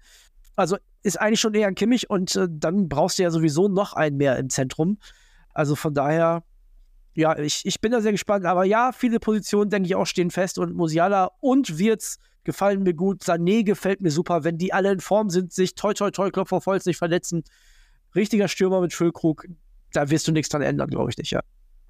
Also 0.56 0.78
ist 1.04 1.20
eigentlich 1.20 1.40
schon 1.40 1.54
eher 1.54 1.68
ein 1.68 1.76
Kimmich 1.76 2.10
und 2.10 2.36
äh, 2.36 2.48
dann 2.50 2.90
brauchst 2.90 3.20
du 3.20 3.24
ja 3.24 3.32
sowieso 3.32 3.68
noch 3.68 3.94
einen 3.94 4.18
mehr 4.18 4.38
im 4.38 4.50
Zentrum. 4.50 4.98
Also 5.54 5.76
von 5.76 5.94
daher, 5.94 6.44
ja, 7.14 7.38
ich, 7.38 7.66
ich 7.66 7.82
bin 7.82 7.92
da 7.92 8.02
sehr 8.02 8.12
gespannt. 8.12 8.46
Aber 8.46 8.64
ja, 8.66 8.92
viele 8.92 9.20
Positionen, 9.20 9.70
denke 9.70 9.88
ich, 9.88 9.96
auch 9.96 10.06
stehen 10.06 10.32
fest. 10.32 10.60
Und 10.60 10.76
Musiala 10.76 11.32
und 11.40 11.78
Wirtz 11.78 12.20
gefallen 12.44 12.84
mir 12.84 12.94
gut. 12.94 13.24
Sané 13.24 13.64
gefällt 13.64 14.02
mir 14.02 14.12
super. 14.12 14.44
Wenn 14.44 14.58
die 14.58 14.74
alle 14.74 14.92
in 14.92 15.00
Form 15.00 15.30
sind, 15.30 15.54
sich 15.54 15.76
toi, 15.76 15.94
toi, 15.94 16.12
toi, 16.12 16.30
Klopf 16.30 16.52
auf 16.52 16.66
Holz 16.66 16.86
nicht 16.86 16.98
verletzen. 16.98 17.44
Richtiger 18.16 18.48
Stürmer 18.48 18.82
mit 18.82 18.94
Füllkrug, 18.94 19.48
da 19.94 20.10
wirst 20.10 20.28
du 20.28 20.32
nichts 20.32 20.50
dran 20.50 20.62
ändern, 20.62 20.90
glaube 20.90 21.10
ich 21.12 21.18
nicht, 21.18 21.32
ja. 21.32 21.42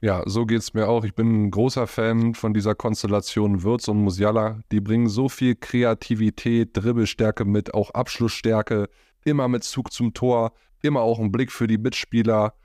Ja, 0.04 0.24
so 0.26 0.48
geht 0.48 0.62
es 0.62 0.74
mir 0.74 0.88
auch. 0.88 1.04
Ich 1.04 1.14
bin 1.14 1.46
ein 1.46 1.52
großer 1.52 1.86
Fan 1.86 2.34
von 2.34 2.56
dieser 2.56 2.74
Konstellation 2.74 3.62
Würz 3.62 3.88
und 3.88 4.00
Musiala. 4.00 4.60
Die 4.72 4.82
bringen 4.82 5.08
so 5.08 5.30
viel 5.30 5.54
Kreativität, 5.56 6.72
Dribbelstärke 6.74 7.46
mit, 7.46 7.76
auch 7.76 7.92
Abschlussstärke, 7.92 8.90
immer 9.26 9.48
mit 9.48 9.64
Zug 9.64 9.94
zum 9.94 10.16
Tor, 10.16 10.54
immer 10.82 11.02
auch 11.02 11.20
ein 11.20 11.32
Blick 11.32 11.52
für 11.52 11.68
die 11.68 11.78
Mitspieler. 11.78 12.56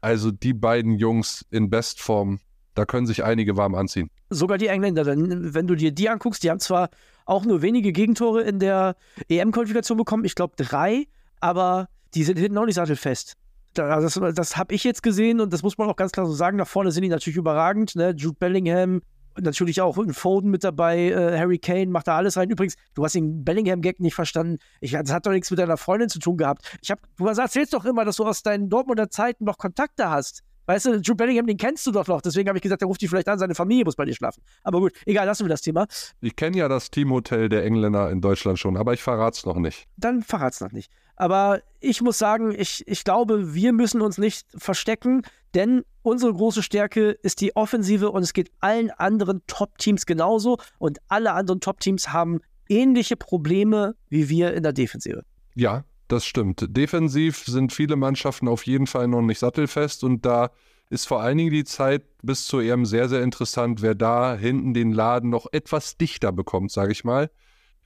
Also 0.00 0.32
die 0.32 0.52
beiden 0.52 0.96
Jungs 0.96 1.46
in 1.52 1.70
Bestform, 1.70 2.40
da 2.74 2.86
können 2.86 3.06
sich 3.06 3.22
einige 3.22 3.56
warm 3.56 3.76
anziehen. 3.76 4.10
Sogar 4.28 4.58
die 4.58 4.66
Engländer, 4.66 5.06
wenn 5.06 5.68
du 5.68 5.76
dir 5.76 5.92
die 5.92 6.08
anguckst, 6.08 6.42
die 6.42 6.50
haben 6.50 6.58
zwar 6.58 6.90
auch 7.24 7.44
nur 7.44 7.62
wenige 7.62 7.92
Gegentore 7.92 8.42
in 8.42 8.58
der 8.58 8.96
EM-Qualifikation 9.28 9.96
bekommen, 9.96 10.24
ich 10.24 10.34
glaube 10.34 10.54
drei, 10.56 11.06
aber 11.38 11.88
die 12.14 12.24
sind 12.24 12.36
hinten 12.36 12.58
auch 12.58 12.66
nicht 12.66 12.74
sattelfest. 12.74 13.36
Das, 13.74 14.20
das 14.34 14.56
habe 14.56 14.74
ich 14.74 14.84
jetzt 14.84 15.02
gesehen 15.02 15.40
und 15.40 15.52
das 15.52 15.62
muss 15.62 15.78
man 15.78 15.88
auch 15.88 15.96
ganz 15.96 16.12
klar 16.12 16.26
so 16.26 16.32
sagen. 16.32 16.56
Nach 16.56 16.66
vorne 16.66 16.90
sind 16.90 17.02
die 17.02 17.08
natürlich 17.08 17.36
überragend. 17.36 17.94
Ne? 17.94 18.14
Jude 18.16 18.36
Bellingham, 18.38 19.00
natürlich 19.38 19.80
auch 19.80 19.96
ein 19.98 20.12
Foden 20.12 20.50
mit 20.50 20.64
dabei, 20.64 21.10
äh, 21.10 21.38
Harry 21.38 21.58
Kane 21.58 21.86
macht 21.86 22.08
da 22.08 22.16
alles 22.16 22.36
rein. 22.36 22.50
Übrigens, 22.50 22.74
du 22.94 23.04
hast 23.04 23.14
den 23.14 23.44
Bellingham-Gag 23.44 24.00
nicht 24.00 24.14
verstanden. 24.14 24.58
Ich, 24.80 24.92
das 24.92 25.12
hat 25.12 25.26
doch 25.26 25.30
nichts 25.30 25.50
mit 25.50 25.58
deiner 25.58 25.76
Freundin 25.76 26.08
zu 26.08 26.18
tun 26.18 26.36
gehabt. 26.36 26.78
Ich 26.82 26.90
hab, 26.90 27.00
du 27.16 27.26
erzählst 27.26 27.72
doch 27.72 27.84
immer, 27.84 28.04
dass 28.04 28.16
du 28.16 28.24
aus 28.24 28.42
deinen 28.42 28.68
Dortmunder 28.68 29.10
Zeiten 29.10 29.44
noch 29.44 29.58
Kontakte 29.58 30.10
hast. 30.10 30.42
Weißt 30.66 30.86
du, 30.86 30.94
Jude 30.96 31.16
Bellingham, 31.16 31.46
den 31.46 31.56
kennst 31.56 31.84
du 31.86 31.90
doch 31.90 32.06
noch. 32.06 32.20
Deswegen 32.20 32.48
habe 32.48 32.58
ich 32.58 32.62
gesagt, 32.62 32.80
der 32.80 32.86
ruft 32.86 33.02
dich 33.02 33.10
vielleicht 33.10 33.28
an, 33.28 33.38
seine 33.40 33.56
Familie 33.56 33.84
muss 33.84 33.96
bei 33.96 34.04
dir 34.04 34.14
schlafen. 34.14 34.42
Aber 34.62 34.78
gut, 34.78 34.92
egal, 35.04 35.26
lassen 35.26 35.44
wir 35.44 35.48
das 35.48 35.62
Thema. 35.62 35.86
Ich 36.20 36.36
kenne 36.36 36.58
ja 36.58 36.68
das 36.68 36.92
Teamhotel 36.92 37.48
der 37.48 37.64
Engländer 37.64 38.08
in 38.10 38.20
Deutschland 38.20 38.58
schon, 38.58 38.76
aber 38.76 38.92
ich 38.92 39.02
verrate 39.02 39.38
es 39.38 39.46
noch 39.46 39.56
nicht. 39.56 39.88
Dann 39.96 40.22
verrate 40.22 40.54
es 40.54 40.60
noch 40.60 40.70
nicht. 40.70 40.92
Aber 41.20 41.60
ich 41.80 42.00
muss 42.00 42.16
sagen, 42.16 42.54
ich, 42.56 42.82
ich 42.88 43.04
glaube, 43.04 43.52
wir 43.52 43.74
müssen 43.74 44.00
uns 44.00 44.16
nicht 44.16 44.46
verstecken, 44.56 45.20
denn 45.52 45.82
unsere 46.00 46.32
große 46.32 46.62
Stärke 46.62 47.10
ist 47.10 47.42
die 47.42 47.54
Offensive 47.56 48.10
und 48.10 48.22
es 48.22 48.32
geht 48.32 48.50
allen 48.60 48.90
anderen 48.90 49.42
Top-Teams 49.46 50.06
genauso 50.06 50.56
und 50.78 50.96
alle 51.08 51.32
anderen 51.32 51.60
Top-Teams 51.60 52.14
haben 52.14 52.40
ähnliche 52.70 53.16
Probleme 53.16 53.96
wie 54.08 54.30
wir 54.30 54.54
in 54.54 54.62
der 54.62 54.72
Defensive. 54.72 55.26
Ja, 55.54 55.84
das 56.08 56.24
stimmt. 56.24 56.64
Defensiv 56.70 57.44
sind 57.44 57.74
viele 57.74 57.96
Mannschaften 57.96 58.48
auf 58.48 58.64
jeden 58.64 58.86
Fall 58.86 59.06
noch 59.06 59.20
nicht 59.20 59.40
sattelfest 59.40 60.04
und 60.04 60.24
da 60.24 60.48
ist 60.88 61.06
vor 61.06 61.20
allen 61.20 61.36
Dingen 61.36 61.52
die 61.52 61.64
Zeit 61.64 62.02
bis 62.22 62.46
zur 62.46 62.62
EM 62.62 62.86
sehr, 62.86 63.10
sehr 63.10 63.22
interessant, 63.22 63.82
wer 63.82 63.94
da 63.94 64.34
hinten 64.36 64.72
den 64.72 64.90
Laden 64.90 65.28
noch 65.28 65.48
etwas 65.52 65.98
dichter 65.98 66.32
bekommt, 66.32 66.72
sage 66.72 66.92
ich 66.92 67.04
mal. 67.04 67.28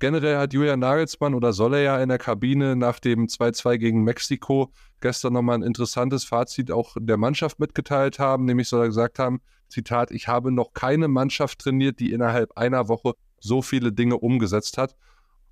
Generell 0.04 0.36
hat 0.36 0.52
Julian 0.52 0.80
Nagelsmann 0.80 1.32
oder 1.32 1.54
soll 1.54 1.72
er 1.72 1.80
ja 1.80 2.02
in 2.02 2.10
der 2.10 2.18
Kabine 2.18 2.76
nach 2.76 3.00
dem 3.00 3.26
2-2 3.26 3.78
gegen 3.78 4.04
Mexiko 4.04 4.70
gestern 5.00 5.32
nochmal 5.32 5.56
ein 5.56 5.62
interessantes 5.62 6.24
Fazit 6.24 6.70
auch 6.70 6.94
der 7.00 7.16
Mannschaft 7.16 7.58
mitgeteilt 7.58 8.18
haben, 8.18 8.44
nämlich 8.44 8.68
soll 8.68 8.82
er 8.82 8.88
gesagt 8.88 9.18
haben, 9.18 9.40
Zitat, 9.70 10.10
ich 10.10 10.28
habe 10.28 10.52
noch 10.52 10.74
keine 10.74 11.08
Mannschaft 11.08 11.58
trainiert, 11.58 12.00
die 12.00 12.12
innerhalb 12.12 12.54
einer 12.58 12.88
Woche 12.88 13.14
so 13.40 13.62
viele 13.62 13.92
Dinge 13.92 14.18
umgesetzt 14.18 14.76
hat. 14.76 14.94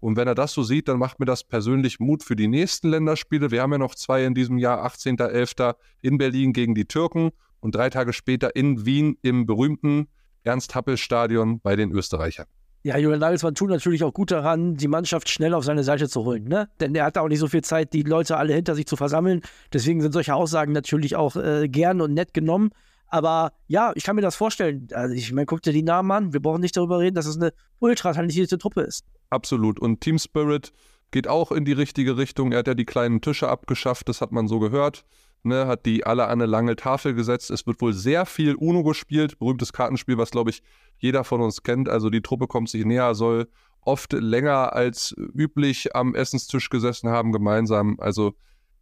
Und 0.00 0.18
wenn 0.18 0.28
er 0.28 0.34
das 0.34 0.52
so 0.52 0.62
sieht, 0.62 0.86
dann 0.86 0.98
macht 0.98 1.18
mir 1.18 1.24
das 1.24 1.44
persönlich 1.44 1.98
Mut 1.98 2.22
für 2.22 2.36
die 2.36 2.48
nächsten 2.48 2.90
Länderspiele. 2.90 3.50
Wir 3.52 3.62
haben 3.62 3.72
ja 3.72 3.78
noch 3.78 3.94
zwei 3.94 4.22
in 4.22 4.34
diesem 4.34 4.58
Jahr, 4.58 4.84
18.11. 4.84 5.76
in 6.02 6.18
Berlin 6.18 6.52
gegen 6.52 6.74
die 6.74 6.84
Türken 6.84 7.30
und 7.60 7.74
drei 7.74 7.88
Tage 7.88 8.12
später 8.12 8.54
in 8.54 8.84
Wien 8.84 9.16
im 9.22 9.46
berühmten 9.46 10.08
Ernst-Happel-Stadion 10.42 11.60
bei 11.60 11.74
den 11.74 11.90
Österreichern. 11.90 12.48
Ja, 12.84 12.98
Julian 12.98 13.20
Nagelsmann 13.20 13.54
tut 13.54 13.70
natürlich 13.70 14.02
auch 14.02 14.12
gut 14.12 14.32
daran, 14.32 14.76
die 14.76 14.88
Mannschaft 14.88 15.28
schnell 15.28 15.54
auf 15.54 15.64
seine 15.64 15.84
Seite 15.84 16.08
zu 16.08 16.24
holen. 16.24 16.44
Ne? 16.44 16.68
Denn 16.80 16.94
er 16.94 17.04
hat 17.04 17.16
auch 17.16 17.28
nicht 17.28 17.38
so 17.38 17.46
viel 17.46 17.62
Zeit, 17.62 17.92
die 17.92 18.02
Leute 18.02 18.36
alle 18.36 18.54
hinter 18.54 18.74
sich 18.74 18.86
zu 18.86 18.96
versammeln. 18.96 19.40
Deswegen 19.72 20.00
sind 20.00 20.12
solche 20.12 20.34
Aussagen 20.34 20.72
natürlich 20.72 21.14
auch 21.14 21.36
äh, 21.36 21.68
gern 21.68 22.00
und 22.00 22.12
nett 22.12 22.34
genommen. 22.34 22.70
Aber 23.06 23.52
ja, 23.68 23.92
ich 23.94 24.04
kann 24.04 24.16
mir 24.16 24.22
das 24.22 24.34
vorstellen. 24.34 24.88
Also 24.92 25.14
ich 25.14 25.32
meine, 25.32 25.46
guck 25.46 25.62
dir 25.62 25.72
die 25.72 25.82
Namen 25.82 26.10
an. 26.10 26.32
Wir 26.32 26.40
brauchen 26.40 26.60
nicht 26.60 26.76
darüber 26.76 26.98
reden, 26.98 27.14
dass 27.14 27.26
es 27.26 27.36
eine 27.36 27.52
ultra 27.78 28.14
talentierte 28.14 28.58
Truppe 28.58 28.80
ist. 28.80 29.04
Absolut. 29.30 29.78
Und 29.78 30.00
Team 30.00 30.18
Spirit 30.18 30.72
geht 31.12 31.28
auch 31.28 31.52
in 31.52 31.64
die 31.64 31.72
richtige 31.72 32.16
Richtung. 32.16 32.50
Er 32.50 32.60
hat 32.60 32.66
ja 32.66 32.74
die 32.74 32.86
kleinen 32.86 33.20
Tische 33.20 33.48
abgeschafft, 33.48 34.08
das 34.08 34.20
hat 34.22 34.32
man 34.32 34.48
so 34.48 34.58
gehört. 34.58 35.04
Ne, 35.44 35.66
hat 35.66 35.86
die 35.86 36.06
alle 36.06 36.26
an 36.26 36.40
eine 36.40 36.46
lange 36.46 36.76
Tafel 36.76 37.14
gesetzt. 37.14 37.50
Es 37.50 37.66
wird 37.66 37.80
wohl 37.80 37.92
sehr 37.92 38.26
viel 38.26 38.54
UNO 38.54 38.84
gespielt, 38.84 39.40
berühmtes 39.40 39.72
Kartenspiel, 39.72 40.16
was 40.16 40.30
glaube 40.30 40.50
ich 40.50 40.62
jeder 40.98 41.24
von 41.24 41.40
uns 41.40 41.64
kennt. 41.64 41.88
Also 41.88 42.10
die 42.10 42.22
Truppe 42.22 42.46
kommt 42.46 42.68
sich 42.68 42.84
näher, 42.84 43.16
soll 43.16 43.48
oft 43.80 44.12
länger 44.12 44.72
als 44.72 45.14
üblich 45.16 45.96
am 45.96 46.14
Essenstisch 46.14 46.70
gesessen 46.70 47.10
haben 47.10 47.32
gemeinsam. 47.32 47.96
Also 47.98 48.34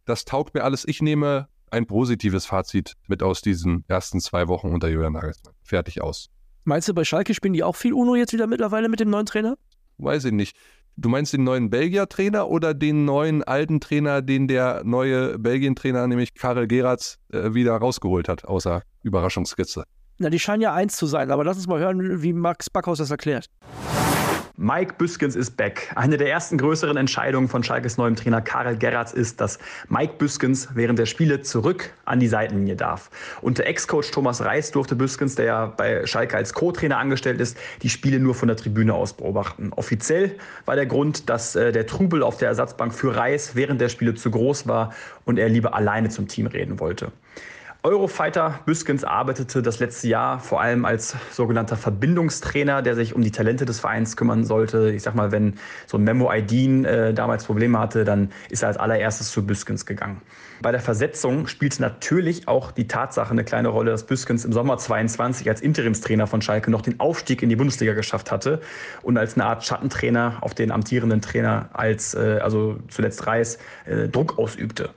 das 0.05 0.25
taugt 0.25 0.53
mir 0.53 0.63
alles. 0.63 0.87
Ich 0.87 1.01
nehme 1.01 1.47
ein 1.71 1.87
positives 1.87 2.45
Fazit 2.45 2.95
mit 3.07 3.23
aus 3.23 3.41
diesen 3.41 3.83
ersten 3.87 4.19
zwei 4.19 4.47
Wochen 4.47 4.67
unter 4.67 4.89
Julian 4.89 5.13
Nagelsmann. 5.13 5.53
Fertig 5.63 6.01
aus. 6.01 6.29
Meinst 6.63 6.87
du, 6.87 6.93
bei 6.93 7.03
Schalke 7.03 7.33
spielen 7.33 7.53
die 7.53 7.63
auch 7.63 7.75
viel 7.75 7.93
UNO 7.93 8.15
jetzt 8.15 8.33
wieder 8.33 8.45
mittlerweile 8.45 8.87
mit 8.87 8.99
dem 8.99 9.09
neuen 9.09 9.25
Trainer? 9.25 9.57
Weiß 9.97 10.25
ich 10.25 10.31
nicht. 10.31 10.55
Du 10.97 11.09
meinst 11.09 11.33
den 11.33 11.43
neuen 11.43 11.69
Belgier-Trainer 11.69 12.49
oder 12.49 12.73
den 12.73 13.05
neuen 13.05 13.43
alten 13.43 13.79
Trainer, 13.79 14.21
den 14.21 14.47
der 14.47 14.83
neue 14.83 15.39
Belgien-Trainer, 15.39 16.07
nämlich 16.07 16.33
Karel 16.35 16.67
Geratz, 16.67 17.17
äh, 17.31 17.53
wieder 17.53 17.77
rausgeholt 17.77 18.27
hat, 18.27 18.45
außer 18.45 18.83
Überraschungskizze? 19.03 19.85
Na, 20.17 20.29
die 20.29 20.39
scheinen 20.39 20.61
ja 20.61 20.73
eins 20.73 20.97
zu 20.97 21.07
sein, 21.07 21.31
aber 21.31 21.43
lass 21.43 21.57
uns 21.57 21.67
mal 21.67 21.79
hören, 21.79 22.21
wie 22.21 22.33
Max 22.33 22.69
Backhaus 22.69 22.99
das 22.99 23.09
erklärt. 23.09 23.47
Mike 24.57 24.95
Büskens 24.97 25.35
ist 25.35 25.57
back. 25.57 25.91
Eine 25.95 26.17
der 26.17 26.29
ersten 26.29 26.57
größeren 26.57 26.97
Entscheidungen 26.97 27.47
von 27.47 27.63
Schalkes 27.63 27.97
neuem 27.97 28.15
Trainer 28.15 28.41
Karel 28.41 28.77
Gerrards 28.77 29.13
ist, 29.13 29.39
dass 29.39 29.59
Mike 29.87 30.15
Büskens 30.17 30.69
während 30.73 30.99
der 30.99 31.05
Spiele 31.05 31.41
zurück 31.41 31.93
an 32.05 32.19
die 32.19 32.27
Seitenlinie 32.27 32.75
darf. 32.75 33.09
Unter 33.41 33.65
Ex-Coach 33.65 34.11
Thomas 34.11 34.43
Reis 34.43 34.71
durfte 34.71 34.95
Büskens, 34.95 35.35
der 35.35 35.45
ja 35.45 35.65
bei 35.67 36.05
Schalke 36.05 36.35
als 36.35 36.53
Co-Trainer 36.53 36.97
angestellt 36.97 37.39
ist, 37.39 37.57
die 37.81 37.89
Spiele 37.89 38.19
nur 38.19 38.35
von 38.35 38.49
der 38.49 38.57
Tribüne 38.57 38.93
aus 38.93 39.13
beobachten. 39.13 39.71
Offiziell 39.73 40.35
war 40.65 40.75
der 40.75 40.85
Grund, 40.85 41.29
dass 41.29 41.55
äh, 41.55 41.71
der 41.71 41.87
Trubel 41.87 42.21
auf 42.21 42.37
der 42.37 42.49
Ersatzbank 42.49 42.93
für 42.93 43.15
Reis 43.15 43.55
während 43.55 43.79
der 43.79 43.89
Spiele 43.89 44.15
zu 44.15 44.31
groß 44.31 44.67
war 44.67 44.93
und 45.25 45.39
er 45.39 45.49
lieber 45.49 45.73
alleine 45.73 46.09
zum 46.09 46.27
Team 46.27 46.47
reden 46.47 46.79
wollte. 46.79 47.11
Eurofighter 47.83 48.59
Büskens 48.67 49.03
arbeitete 49.03 49.63
das 49.63 49.79
letzte 49.79 50.07
Jahr 50.07 50.39
vor 50.39 50.61
allem 50.61 50.85
als 50.85 51.15
sogenannter 51.31 51.75
Verbindungstrainer, 51.75 52.83
der 52.83 52.93
sich 52.93 53.15
um 53.15 53.23
die 53.23 53.31
Talente 53.31 53.65
des 53.65 53.79
Vereins 53.79 54.15
kümmern 54.15 54.43
sollte. 54.43 54.91
Ich 54.91 55.01
sag 55.01 55.15
mal, 55.15 55.31
wenn 55.31 55.55
so 55.87 55.97
ein 55.97 56.03
Memo 56.03 56.29
Aydin 56.29 56.85
äh, 56.85 57.11
damals 57.11 57.45
Probleme 57.45 57.79
hatte, 57.79 58.03
dann 58.03 58.31
ist 58.51 58.61
er 58.61 58.67
als 58.67 58.77
allererstes 58.77 59.31
zu 59.31 59.43
Büskens 59.47 59.87
gegangen. 59.87 60.21
Bei 60.61 60.71
der 60.71 60.79
Versetzung 60.79 61.47
spielte 61.47 61.81
natürlich 61.81 62.47
auch 62.47 62.71
die 62.71 62.87
Tatsache 62.87 63.31
eine 63.31 63.43
kleine 63.43 63.69
Rolle, 63.69 63.89
dass 63.89 64.05
Büskens 64.05 64.45
im 64.45 64.53
Sommer 64.53 64.77
22 64.77 65.49
als 65.49 65.59
Interimstrainer 65.59 66.27
von 66.27 66.43
Schalke 66.43 66.69
noch 66.69 66.83
den 66.83 66.99
Aufstieg 66.99 67.41
in 67.41 67.49
die 67.49 67.55
Bundesliga 67.55 67.93
geschafft 67.93 68.31
hatte 68.31 68.61
und 69.01 69.17
als 69.17 69.33
eine 69.33 69.45
Art 69.45 69.65
Schattentrainer 69.65 70.37
auf 70.41 70.53
den 70.53 70.71
amtierenden 70.71 71.21
Trainer 71.21 71.69
als 71.73 72.13
äh, 72.13 72.37
also 72.43 72.77
zuletzt 72.89 73.25
Reis 73.25 73.57
äh, 73.87 74.07
Druck 74.07 74.37
ausübte. 74.37 74.91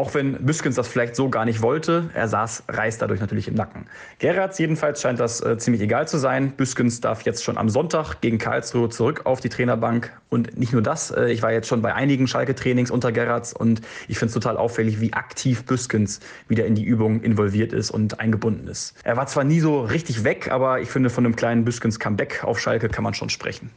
Auch 0.00 0.14
wenn 0.14 0.34
Büskens 0.34 0.76
das 0.76 0.86
vielleicht 0.86 1.16
so 1.16 1.28
gar 1.28 1.44
nicht 1.44 1.60
wollte, 1.60 2.08
er 2.14 2.28
saß 2.28 2.62
Reis 2.68 2.98
dadurch 2.98 3.18
natürlich 3.18 3.48
im 3.48 3.54
Nacken. 3.54 3.86
Gerrards 4.20 4.56
jedenfalls 4.56 5.02
scheint 5.02 5.18
das 5.18 5.40
äh, 5.40 5.58
ziemlich 5.58 5.82
egal 5.82 6.06
zu 6.06 6.18
sein. 6.18 6.52
Büskens 6.52 7.00
darf 7.00 7.22
jetzt 7.22 7.42
schon 7.42 7.58
am 7.58 7.68
Sonntag 7.68 8.20
gegen 8.20 8.38
Karlsruhe 8.38 8.90
zurück 8.90 9.22
auf 9.24 9.40
die 9.40 9.48
Trainerbank. 9.48 10.16
Und 10.28 10.56
nicht 10.56 10.72
nur 10.72 10.82
das, 10.82 11.10
äh, 11.10 11.32
ich 11.32 11.42
war 11.42 11.50
jetzt 11.50 11.66
schon 11.66 11.82
bei 11.82 11.96
einigen 11.96 12.28
Schalke-Trainings 12.28 12.92
unter 12.92 13.10
Gerrards 13.10 13.52
und 13.52 13.80
ich 14.06 14.20
finde 14.20 14.28
es 14.28 14.34
total 14.34 14.56
auffällig, 14.56 15.00
wie 15.00 15.14
aktiv 15.14 15.64
Büskens 15.64 16.20
wieder 16.46 16.64
in 16.64 16.76
die 16.76 16.84
Übung 16.84 17.20
involviert 17.22 17.72
ist 17.72 17.90
und 17.90 18.20
eingebunden 18.20 18.68
ist. 18.68 18.94
Er 19.02 19.16
war 19.16 19.26
zwar 19.26 19.42
nie 19.42 19.58
so 19.58 19.80
richtig 19.80 20.22
weg, 20.22 20.48
aber 20.52 20.80
ich 20.80 20.90
finde, 20.90 21.10
von 21.10 21.26
einem 21.26 21.34
kleinen 21.34 21.64
Büskens-Comeback 21.64 22.44
auf 22.44 22.60
Schalke 22.60 22.88
kann 22.88 23.02
man 23.02 23.14
schon 23.14 23.30
sprechen. 23.30 23.72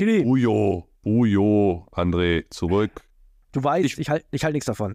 Ujo, 0.00 0.88
Ujo, 1.04 1.86
André, 1.92 2.44
zurück. 2.48 3.02
Du 3.52 3.62
weißt, 3.62 3.84
ich, 3.84 3.98
ich 3.98 4.10
halte 4.10 4.26
ich 4.30 4.44
halt 4.44 4.54
nichts 4.54 4.66
davon 4.66 4.94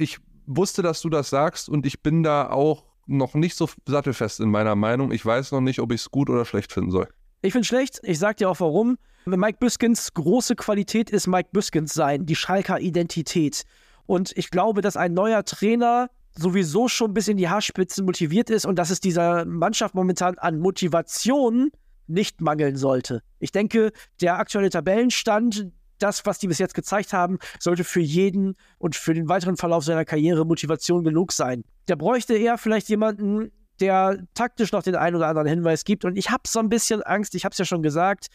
ich 0.00 0.18
wusste, 0.46 0.82
dass 0.82 1.02
du 1.02 1.08
das 1.08 1.30
sagst 1.30 1.68
und 1.68 1.86
ich 1.86 2.02
bin 2.02 2.22
da 2.22 2.48
auch 2.48 2.84
noch 3.06 3.34
nicht 3.34 3.56
so 3.56 3.68
sattelfest 3.86 4.40
in 4.40 4.50
meiner 4.50 4.76
Meinung. 4.76 5.12
Ich 5.12 5.24
weiß 5.24 5.52
noch 5.52 5.60
nicht, 5.60 5.80
ob 5.80 5.92
ich 5.92 6.00
es 6.02 6.10
gut 6.10 6.30
oder 6.30 6.44
schlecht 6.44 6.72
finden 6.72 6.90
soll. 6.90 7.08
Ich 7.42 7.52
finde 7.52 7.66
schlecht. 7.66 8.00
Ich 8.02 8.18
sag 8.18 8.36
dir 8.36 8.48
auch 8.48 8.60
warum. 8.60 8.98
Mike 9.26 9.58
Büskens 9.58 10.12
große 10.14 10.56
Qualität 10.56 11.10
ist 11.10 11.26
Mike 11.26 11.50
Büskens 11.52 11.92
sein, 11.92 12.24
die 12.26 12.36
Schalker 12.36 12.80
Identität. 12.80 13.64
Und 14.06 14.32
ich 14.36 14.50
glaube, 14.50 14.80
dass 14.80 14.96
ein 14.96 15.12
neuer 15.12 15.44
Trainer 15.44 16.08
sowieso 16.36 16.88
schon 16.88 17.10
ein 17.10 17.14
bisschen 17.14 17.36
die 17.36 17.48
Haarspitzen 17.48 18.04
motiviert 18.06 18.50
ist 18.50 18.64
und 18.64 18.76
dass 18.76 18.90
es 18.90 19.00
dieser 19.00 19.44
Mannschaft 19.44 19.94
momentan 19.94 20.38
an 20.38 20.58
Motivation 20.58 21.70
nicht 22.06 22.40
mangeln 22.40 22.76
sollte. 22.76 23.22
Ich 23.38 23.52
denke, 23.52 23.92
der 24.20 24.38
aktuelle 24.38 24.70
Tabellenstand, 24.70 25.66
das, 26.02 26.26
was 26.26 26.38
die 26.38 26.48
bis 26.48 26.58
jetzt 26.58 26.74
gezeigt 26.74 27.12
haben, 27.12 27.38
sollte 27.58 27.84
für 27.84 28.00
jeden 28.00 28.56
und 28.78 28.96
für 28.96 29.14
den 29.14 29.28
weiteren 29.28 29.56
Verlauf 29.56 29.84
seiner 29.84 30.04
Karriere 30.04 30.44
Motivation 30.44 31.04
genug 31.04 31.32
sein. 31.32 31.64
Der 31.88 31.96
bräuchte 31.96 32.36
eher 32.36 32.58
vielleicht 32.58 32.88
jemanden, 32.88 33.52
der 33.80 34.18
taktisch 34.34 34.72
noch 34.72 34.82
den 34.82 34.94
einen 34.94 35.16
oder 35.16 35.28
anderen 35.28 35.48
Hinweis 35.48 35.84
gibt. 35.84 36.04
Und 36.04 36.16
ich 36.16 36.30
habe 36.30 36.42
so 36.46 36.58
ein 36.58 36.68
bisschen 36.68 37.02
Angst, 37.02 37.34
ich 37.34 37.44
habe 37.44 37.52
es 37.52 37.58
ja 37.58 37.64
schon 37.64 37.82
gesagt, 37.82 38.28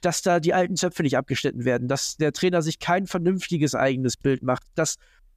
dass 0.00 0.22
da 0.22 0.40
die 0.40 0.54
alten 0.54 0.76
Zöpfe 0.76 1.02
nicht 1.02 1.16
abgeschnitten 1.16 1.64
werden, 1.64 1.88
dass 1.88 2.16
der 2.16 2.32
Trainer 2.32 2.62
sich 2.62 2.78
kein 2.78 3.06
vernünftiges 3.06 3.74
eigenes 3.74 4.16
Bild 4.16 4.42
macht. 4.42 4.62
Dass, 4.74 4.96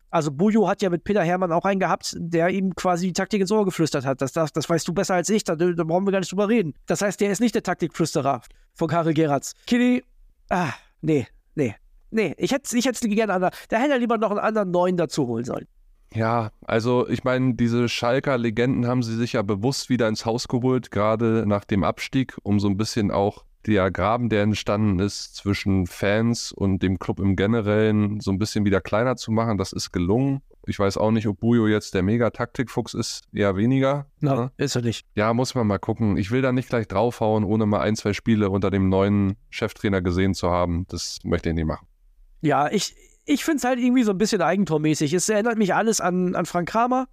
also 0.09 0.31
Bujo 0.31 0.67
hat 0.67 0.81
ja 0.81 0.89
mit 0.89 1.03
Peter 1.03 1.23
Hermann 1.23 1.51
auch 1.51 1.65
einen 1.65 1.79
gehabt, 1.79 2.15
der 2.17 2.49
ihm 2.49 2.73
quasi 2.75 3.07
die 3.07 3.13
Taktik 3.13 3.41
ins 3.41 3.51
Ohr 3.51 3.65
geflüstert 3.65 4.05
hat. 4.05 4.21
Das, 4.21 4.31
das, 4.31 4.53
das 4.53 4.69
weißt 4.69 4.87
du 4.87 4.93
besser 4.93 5.15
als 5.15 5.29
ich, 5.29 5.43
da, 5.43 5.55
da 5.55 5.83
brauchen 5.83 6.05
wir 6.05 6.11
gar 6.11 6.19
nicht 6.19 6.31
drüber 6.31 6.49
reden. 6.49 6.73
Das 6.85 7.01
heißt, 7.01 7.19
der 7.19 7.31
ist 7.31 7.41
nicht 7.41 7.55
der 7.55 7.63
Taktikflüsterer 7.63 8.41
von 8.73 8.87
Karel 8.87 9.13
Geratz. 9.13 9.53
Kili, 9.67 10.03
ah, 10.49 10.73
nee, 11.01 11.27
Nee, 11.55 11.75
nee, 12.11 12.33
ich 12.37 12.51
hätte 12.51 12.77
ich 12.77 12.85
es 12.85 12.99
gerne 12.99 13.33
anders. 13.33 13.55
Da 13.69 13.77
hätte 13.77 13.93
er 13.93 13.99
lieber 13.99 14.17
noch 14.17 14.31
einen 14.31 14.39
anderen 14.39 14.71
neuen 14.71 14.97
dazu 14.97 15.27
holen 15.27 15.45
sollen. 15.45 15.67
Ja, 16.13 16.51
also 16.61 17.07
ich 17.09 17.23
meine, 17.23 17.55
diese 17.55 17.89
Schalker 17.89 18.37
Legenden 18.37 18.87
haben 18.87 19.01
sie 19.01 19.15
sich 19.15 19.33
ja 19.33 19.41
bewusst 19.41 19.89
wieder 19.89 20.07
ins 20.07 20.25
Haus 20.25 20.47
geholt, 20.47 20.91
gerade 20.91 21.45
nach 21.47 21.63
dem 21.63 21.83
Abstieg, 21.83 22.37
um 22.43 22.59
so 22.59 22.67
ein 22.67 22.77
bisschen 22.77 23.09
auch 23.09 23.45
der 23.65 23.91
Graben, 23.91 24.29
der 24.29 24.43
entstanden 24.43 24.99
ist 24.99 25.35
zwischen 25.35 25.87
Fans 25.87 26.51
und 26.51 26.83
dem 26.83 26.99
Club 26.99 27.19
im 27.19 27.35
Generellen, 27.35 28.19
so 28.19 28.31
ein 28.31 28.39
bisschen 28.39 28.65
wieder 28.65 28.81
kleiner 28.81 29.15
zu 29.15 29.31
machen. 29.31 29.57
Das 29.57 29.73
ist 29.73 29.91
gelungen. 29.91 30.41
Ich 30.65 30.79
weiß 30.79 30.97
auch 30.97 31.11
nicht, 31.11 31.27
ob 31.27 31.39
Bujo 31.39 31.67
jetzt 31.67 31.93
der 31.93 32.03
Mega-Taktikfuchs 32.03 32.93
ist, 32.93 33.23
eher 33.33 33.55
weniger. 33.57 34.07
Na, 34.19 34.35
ja? 34.35 34.51
ist 34.57 34.75
er 34.75 34.81
nicht. 34.81 35.05
Ja, 35.15 35.33
muss 35.33 35.55
man 35.55 35.67
mal 35.67 35.77
gucken. 35.77 36.17
Ich 36.17 36.31
will 36.31 36.41
da 36.41 36.51
nicht 36.51 36.69
gleich 36.69 36.87
draufhauen, 36.87 37.43
ohne 37.43 37.65
mal 37.65 37.81
ein, 37.81 37.95
zwei 37.95 38.13
Spiele 38.13 38.49
unter 38.49 38.71
dem 38.71 38.89
neuen 38.89 39.35
Cheftrainer 39.49 40.01
gesehen 40.01 40.33
zu 40.33 40.49
haben. 40.49 40.85
Das 40.87 41.19
möchte 41.23 41.49
ich 41.49 41.55
nicht 41.55 41.65
machen. 41.65 41.87
Ja, 42.41 42.69
ich, 42.71 42.95
ich 43.25 43.43
finde 43.43 43.57
es 43.57 43.63
halt 43.63 43.79
irgendwie 43.79 44.03
so 44.03 44.11
ein 44.11 44.17
bisschen 44.17 44.41
eigentormäßig. 44.41 45.13
Es 45.13 45.27
erinnert 45.29 45.57
mich 45.57 45.73
alles 45.73 46.01
an, 46.01 46.35
an 46.35 46.45
Frank 46.45 46.69
Kramer 46.69 47.07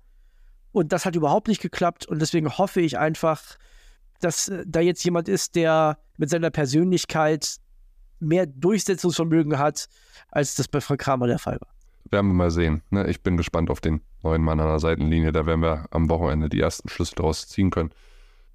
und 0.72 0.92
das 0.92 1.04
hat 1.04 1.16
überhaupt 1.16 1.48
nicht 1.48 1.62
geklappt 1.62 2.06
und 2.06 2.20
deswegen 2.20 2.56
hoffe 2.56 2.80
ich 2.80 2.98
einfach, 2.98 3.42
dass 4.20 4.48
äh, 4.48 4.64
da 4.66 4.80
jetzt 4.80 5.04
jemand 5.04 5.28
ist, 5.28 5.54
der 5.54 5.98
mit 6.16 6.30
seiner 6.30 6.50
Persönlichkeit 6.50 7.56
mehr 8.20 8.46
Durchsetzungsvermögen 8.46 9.58
hat, 9.58 9.88
als 10.30 10.54
das 10.54 10.68
bei 10.68 10.80
Frank 10.80 11.00
Kramer 11.00 11.26
der 11.26 11.38
Fall 11.38 11.58
war 11.60 11.72
werden 12.10 12.28
wir 12.28 12.34
mal 12.34 12.50
sehen. 12.50 12.82
Ne? 12.90 13.08
Ich 13.08 13.22
bin 13.22 13.36
gespannt 13.36 13.70
auf 13.70 13.80
den 13.80 14.00
neuen 14.22 14.42
Mann 14.42 14.60
an 14.60 14.68
der 14.68 14.78
Seitenlinie. 14.78 15.32
Da 15.32 15.46
werden 15.46 15.62
wir 15.62 15.86
am 15.90 16.08
Wochenende 16.08 16.48
die 16.48 16.60
ersten 16.60 16.88
Schlüsse 16.88 17.14
daraus 17.16 17.48
ziehen 17.48 17.70
können. 17.70 17.90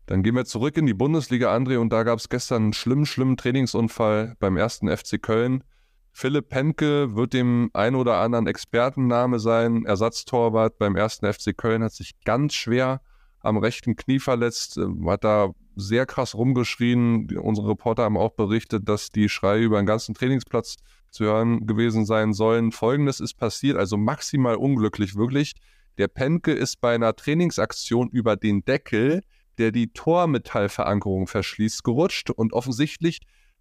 Dann 0.06 0.22
gehen 0.22 0.36
wir 0.36 0.46
zurück 0.46 0.78
in 0.78 0.86
die 0.86 0.94
Bundesliga, 0.94 1.56
André, 1.56 1.78
und 1.80 1.92
da 1.92 2.04
gab 2.04 2.20
es 2.20 2.30
gestern 2.30 2.64
einen 2.64 2.74
schlimmen, 2.74 3.06
schlimmen 3.06 3.38
Trainingsunfall 3.38 4.36
beim 4.40 4.56
ersten 4.56 4.96
FC 4.96 5.22
Köln. 5.22 5.64
Philipp 6.12 6.50
Penke 6.50 7.16
wird 7.16 7.34
dem 7.34 7.72
ein 7.74 7.96
oder 7.96 8.18
anderen 8.18 8.48
Expertenname 8.48 9.40
sein. 9.40 9.86
Ersatztorwart 9.86 10.78
beim 10.78 10.96
ersten 10.96 11.32
FC 11.32 11.58
Köln 11.58 11.84
hat 11.84 11.92
sich 11.92 12.22
ganz 12.24 12.54
schwer 12.54 13.02
am 13.46 13.58
rechten 13.58 13.96
Knie 13.96 14.20
verletzt, 14.20 14.78
ähm, 14.78 15.10
hat 15.10 15.24
da 15.24 15.52
sehr 15.76 16.06
krass 16.06 16.36
rumgeschrien. 16.36 17.38
Unsere 17.38 17.70
Reporter 17.70 18.04
haben 18.04 18.18
auch 18.18 18.32
berichtet, 18.32 18.88
dass 18.88 19.10
die 19.10 19.30
Schreie 19.30 19.64
über 19.64 19.78
den 19.78 19.86
ganzen 19.86 20.16
Trainingsplatz 20.16 20.78
zu 21.12 21.26
hören 21.26 21.66
gewesen 21.66 22.06
sein 22.06 22.34
sollen. 22.34 22.72
Folgendes 22.72 23.20
ist 23.20 23.36
passiert, 23.36 23.78
also 23.78 23.98
maximal 23.98 24.56
unglücklich 24.56 25.16
wirklich. 25.16 25.54
Der 25.98 26.08
Penke 26.08 26.52
ist 26.52 26.82
bei 26.82 26.96
einer 26.96 27.16
Trainingsaktion 27.16 28.10
über 28.10 28.36
den 28.36 28.66
Deckel, 28.66 29.22
der 29.58 29.72
die 29.72 29.88
Tormetallverankerung 29.94 31.28
verschließt, 31.28 31.84
gerutscht 31.84 32.30
und 32.30 32.52
offensichtlich 32.52 33.20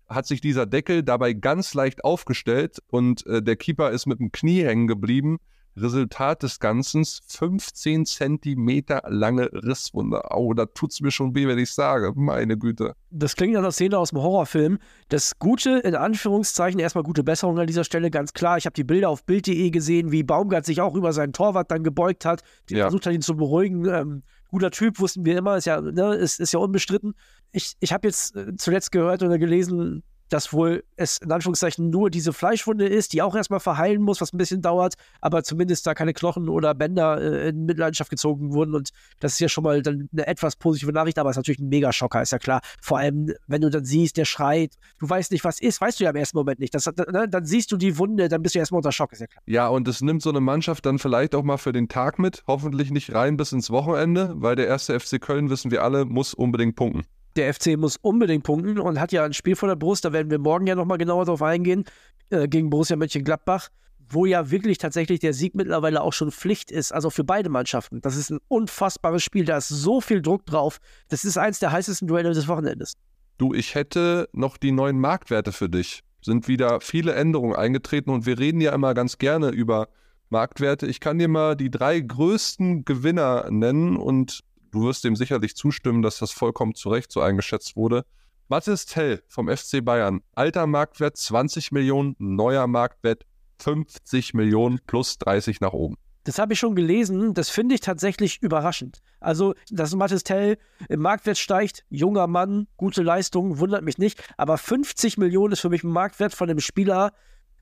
hat 0.08 0.26
sich 0.26 0.40
dieser 0.40 0.66
Deckel 0.66 1.02
dabei 1.02 1.32
ganz 1.32 1.74
leicht 1.74 2.04
aufgestellt 2.04 2.78
und 2.88 3.26
äh, 3.26 3.42
der 3.42 3.56
Keeper 3.56 3.90
ist 3.90 4.06
mit 4.06 4.18
dem 4.18 4.32
Knie 4.32 4.64
hängen 4.64 4.86
geblieben, 4.86 5.38
Resultat 5.76 6.42
des 6.42 6.60
Ganzen 6.60 7.04
15 7.04 8.06
Zentimeter 8.06 9.02
lange 9.08 9.50
Risswunde. 9.52 10.30
Au, 10.30 10.54
da 10.54 10.66
tut's 10.66 11.00
mir 11.00 11.10
schon 11.10 11.34
weh, 11.34 11.46
wenn 11.46 11.58
ich 11.58 11.72
sage. 11.72 12.12
Meine 12.14 12.56
Güte. 12.56 12.94
Das 13.10 13.36
klingt 13.36 13.54
nach 13.54 13.60
einer 13.60 13.72
Szene 13.72 13.98
aus 13.98 14.10
dem 14.10 14.18
Horrorfilm. 14.20 14.78
Das 15.08 15.38
Gute, 15.38 15.78
in 15.78 15.94
Anführungszeichen, 15.94 16.78
erstmal 16.80 17.04
gute 17.04 17.24
Besserung 17.24 17.58
an 17.58 17.66
dieser 17.66 17.84
Stelle, 17.84 18.10
ganz 18.10 18.32
klar. 18.32 18.56
Ich 18.58 18.66
habe 18.66 18.74
die 18.74 18.84
Bilder 18.84 19.08
auf 19.08 19.24
Bild.de 19.24 19.70
gesehen, 19.70 20.12
wie 20.12 20.22
Baumgart 20.22 20.64
sich 20.64 20.80
auch 20.80 20.94
über 20.94 21.12
seinen 21.12 21.32
Torwart 21.32 21.70
dann 21.70 21.82
gebeugt 21.84 22.24
hat, 22.24 22.42
die 22.68 22.74
Ja. 22.74 22.84
versucht 22.84 23.06
hat, 23.06 23.12
ihn 23.14 23.22
zu 23.22 23.36
beruhigen. 23.36 23.84
Ähm, 23.86 24.22
guter 24.48 24.70
Typ, 24.70 25.00
wussten 25.00 25.24
wir 25.24 25.36
immer, 25.36 25.56
ist 25.56 25.64
ja, 25.66 25.80
ne, 25.80 26.14
ist, 26.14 26.38
ist 26.40 26.52
ja 26.52 26.60
unbestritten. 26.60 27.14
Ich, 27.52 27.74
ich 27.80 27.92
habe 27.92 28.06
jetzt 28.06 28.36
äh, 28.36 28.54
zuletzt 28.56 28.92
gehört 28.92 29.22
oder 29.22 29.38
gelesen, 29.38 30.02
dass 30.28 30.52
wohl 30.52 30.84
es 30.96 31.18
in 31.18 31.30
Anführungszeichen 31.30 31.90
nur 31.90 32.10
diese 32.10 32.32
Fleischwunde 32.32 32.86
ist, 32.86 33.12
die 33.12 33.22
auch 33.22 33.34
erstmal 33.34 33.60
verheilen 33.60 34.02
muss, 34.02 34.20
was 34.20 34.32
ein 34.32 34.38
bisschen 34.38 34.62
dauert, 34.62 34.94
aber 35.20 35.42
zumindest 35.44 35.86
da 35.86 35.94
keine 35.94 36.12
Knochen 36.12 36.48
oder 36.48 36.74
Bänder 36.74 37.20
äh, 37.20 37.48
in 37.50 37.64
Mitleidenschaft 37.66 38.10
gezogen 38.10 38.52
wurden. 38.52 38.74
Und 38.74 38.90
das 39.20 39.34
ist 39.34 39.40
ja 39.40 39.48
schon 39.48 39.64
mal 39.64 39.82
dann 39.82 40.08
eine 40.12 40.26
etwas 40.26 40.56
positive 40.56 40.92
Nachricht, 40.92 41.18
aber 41.18 41.30
es 41.30 41.34
ist 41.34 41.38
natürlich 41.38 41.60
ein 41.60 41.68
Megaschocker, 41.68 42.22
ist 42.22 42.32
ja 42.32 42.38
klar. 42.38 42.60
Vor 42.80 42.98
allem, 42.98 43.32
wenn 43.46 43.60
du 43.60 43.70
dann 43.70 43.84
siehst, 43.84 44.16
der 44.16 44.24
schreit, 44.24 44.74
du 44.98 45.08
weißt 45.08 45.32
nicht, 45.32 45.44
was 45.44 45.60
ist, 45.60 45.80
weißt 45.80 46.00
du 46.00 46.04
ja 46.04 46.10
im 46.10 46.16
ersten 46.16 46.36
Moment 46.36 46.58
nicht. 46.58 46.74
Das, 46.74 46.86
ne, 46.86 47.28
dann 47.28 47.44
siehst 47.44 47.70
du 47.72 47.76
die 47.76 47.98
Wunde, 47.98 48.28
dann 48.28 48.42
bist 48.42 48.54
du 48.54 48.58
erstmal 48.58 48.78
unter 48.78 48.92
Schock, 48.92 49.12
ist 49.12 49.20
ja 49.20 49.26
klar. 49.26 49.42
Ja, 49.46 49.68
und 49.68 49.86
es 49.88 50.00
nimmt 50.00 50.22
so 50.22 50.30
eine 50.30 50.40
Mannschaft 50.40 50.86
dann 50.86 50.98
vielleicht 50.98 51.34
auch 51.34 51.42
mal 51.42 51.58
für 51.58 51.72
den 51.72 51.88
Tag 51.88 52.18
mit. 52.18 52.42
Hoffentlich 52.46 52.90
nicht 52.90 53.14
rein 53.14 53.36
bis 53.36 53.52
ins 53.52 53.70
Wochenende, 53.70 54.32
weil 54.36 54.56
der 54.56 54.66
erste 54.66 54.98
FC 54.98 55.20
Köln, 55.20 55.50
wissen 55.50 55.70
wir 55.70 55.82
alle, 55.82 56.04
muss 56.04 56.34
unbedingt 56.34 56.76
punkten. 56.76 57.04
Der 57.36 57.52
FC 57.52 57.76
muss 57.76 57.96
unbedingt 57.96 58.44
punkten 58.44 58.78
und 58.78 59.00
hat 59.00 59.12
ja 59.12 59.24
ein 59.24 59.32
Spiel 59.32 59.56
vor 59.56 59.68
der 59.68 59.76
Brust, 59.76 60.04
da 60.04 60.12
werden 60.12 60.30
wir 60.30 60.38
morgen 60.38 60.66
ja 60.66 60.74
nochmal 60.74 60.98
genauer 60.98 61.24
drauf 61.24 61.42
eingehen, 61.42 61.84
äh, 62.30 62.46
gegen 62.46 62.70
Borussia 62.70 62.96
Mönchengladbach, 62.96 63.70
wo 64.08 64.26
ja 64.26 64.50
wirklich 64.50 64.78
tatsächlich 64.78 65.20
der 65.20 65.32
Sieg 65.32 65.54
mittlerweile 65.54 66.02
auch 66.02 66.12
schon 66.12 66.30
Pflicht 66.30 66.70
ist, 66.70 66.92
also 66.92 67.10
für 67.10 67.24
beide 67.24 67.48
Mannschaften. 67.48 68.00
Das 68.00 68.16
ist 68.16 68.30
ein 68.30 68.38
unfassbares 68.48 69.22
Spiel, 69.22 69.44
da 69.44 69.56
ist 69.56 69.68
so 69.68 70.00
viel 70.00 70.22
Druck 70.22 70.46
drauf. 70.46 70.78
Das 71.08 71.24
ist 71.24 71.36
eins 71.36 71.58
der 71.58 71.72
heißesten 71.72 72.06
Duelle 72.06 72.32
des 72.32 72.46
Wochenendes. 72.46 72.94
Du, 73.38 73.52
ich 73.52 73.74
hätte 73.74 74.28
noch 74.32 74.56
die 74.56 74.72
neuen 74.72 75.00
Marktwerte 75.00 75.52
für 75.52 75.68
dich. 75.68 76.02
Sind 76.22 76.46
wieder 76.46 76.80
viele 76.80 77.14
Änderungen 77.14 77.56
eingetreten 77.56 78.10
und 78.10 78.26
wir 78.26 78.38
reden 78.38 78.60
ja 78.60 78.72
immer 78.72 78.94
ganz 78.94 79.18
gerne 79.18 79.50
über 79.50 79.88
Marktwerte. 80.30 80.86
Ich 80.86 81.00
kann 81.00 81.18
dir 81.18 81.28
mal 81.28 81.56
die 81.56 81.70
drei 81.70 82.00
größten 82.00 82.84
Gewinner 82.84 83.48
nennen 83.50 83.96
und 83.96 84.40
du 84.74 84.82
wirst 84.82 85.04
dem 85.04 85.16
sicherlich 85.16 85.56
zustimmen, 85.56 86.02
dass 86.02 86.18
das 86.18 86.32
vollkommen 86.32 86.74
zu 86.74 86.90
Recht 86.90 87.10
so 87.12 87.20
eingeschätzt 87.20 87.76
wurde. 87.76 88.04
Mathis 88.48 88.84
Tell 88.84 89.22
vom 89.28 89.48
FC 89.48 89.82
Bayern. 89.82 90.20
Alter 90.34 90.66
Marktwert 90.66 91.16
20 91.16 91.72
Millionen, 91.72 92.14
neuer 92.18 92.66
Marktwert 92.66 93.24
50 93.60 94.34
Millionen 94.34 94.80
plus 94.86 95.16
30 95.18 95.60
nach 95.60 95.72
oben. 95.72 95.96
Das 96.24 96.38
habe 96.38 96.54
ich 96.54 96.58
schon 96.58 96.74
gelesen, 96.74 97.34
das 97.34 97.50
finde 97.50 97.74
ich 97.74 97.82
tatsächlich 97.82 98.42
überraschend. 98.42 99.00
Also, 99.20 99.54
dass 99.70 99.94
Mathis 99.94 100.24
Tell 100.24 100.58
im 100.88 101.00
Marktwert 101.00 101.38
steigt, 101.38 101.84
junger 101.88 102.26
Mann, 102.26 102.66
gute 102.76 103.02
Leistung, 103.02 103.58
wundert 103.58 103.84
mich 103.84 103.98
nicht, 103.98 104.22
aber 104.36 104.58
50 104.58 105.18
Millionen 105.18 105.52
ist 105.52 105.60
für 105.60 105.68
mich 105.68 105.84
ein 105.84 105.90
Marktwert 105.90 106.34
von 106.34 106.50
einem 106.50 106.60
Spieler, 106.60 107.12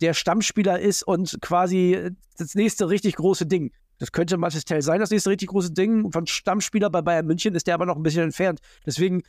der 0.00 0.14
Stammspieler 0.14 0.80
ist 0.80 1.02
und 1.02 1.38
quasi 1.40 2.10
das 2.38 2.54
nächste 2.54 2.88
richtig 2.88 3.16
große 3.16 3.46
Ding. 3.46 3.72
Das 4.02 4.10
könnte 4.10 4.36
Mathis 4.36 4.64
Tell 4.64 4.82
sein, 4.82 4.98
das 4.98 5.10
nächste 5.12 5.30
richtig 5.30 5.50
große 5.50 5.70
Ding. 5.70 6.10
Von 6.10 6.26
Stammspieler 6.26 6.90
bei 6.90 7.02
Bayern 7.02 7.24
München 7.24 7.54
ist 7.54 7.68
der 7.68 7.74
aber 7.74 7.86
noch 7.86 7.94
ein 7.94 8.02
bisschen 8.02 8.24
entfernt. 8.24 8.58
Deswegen 8.84 9.22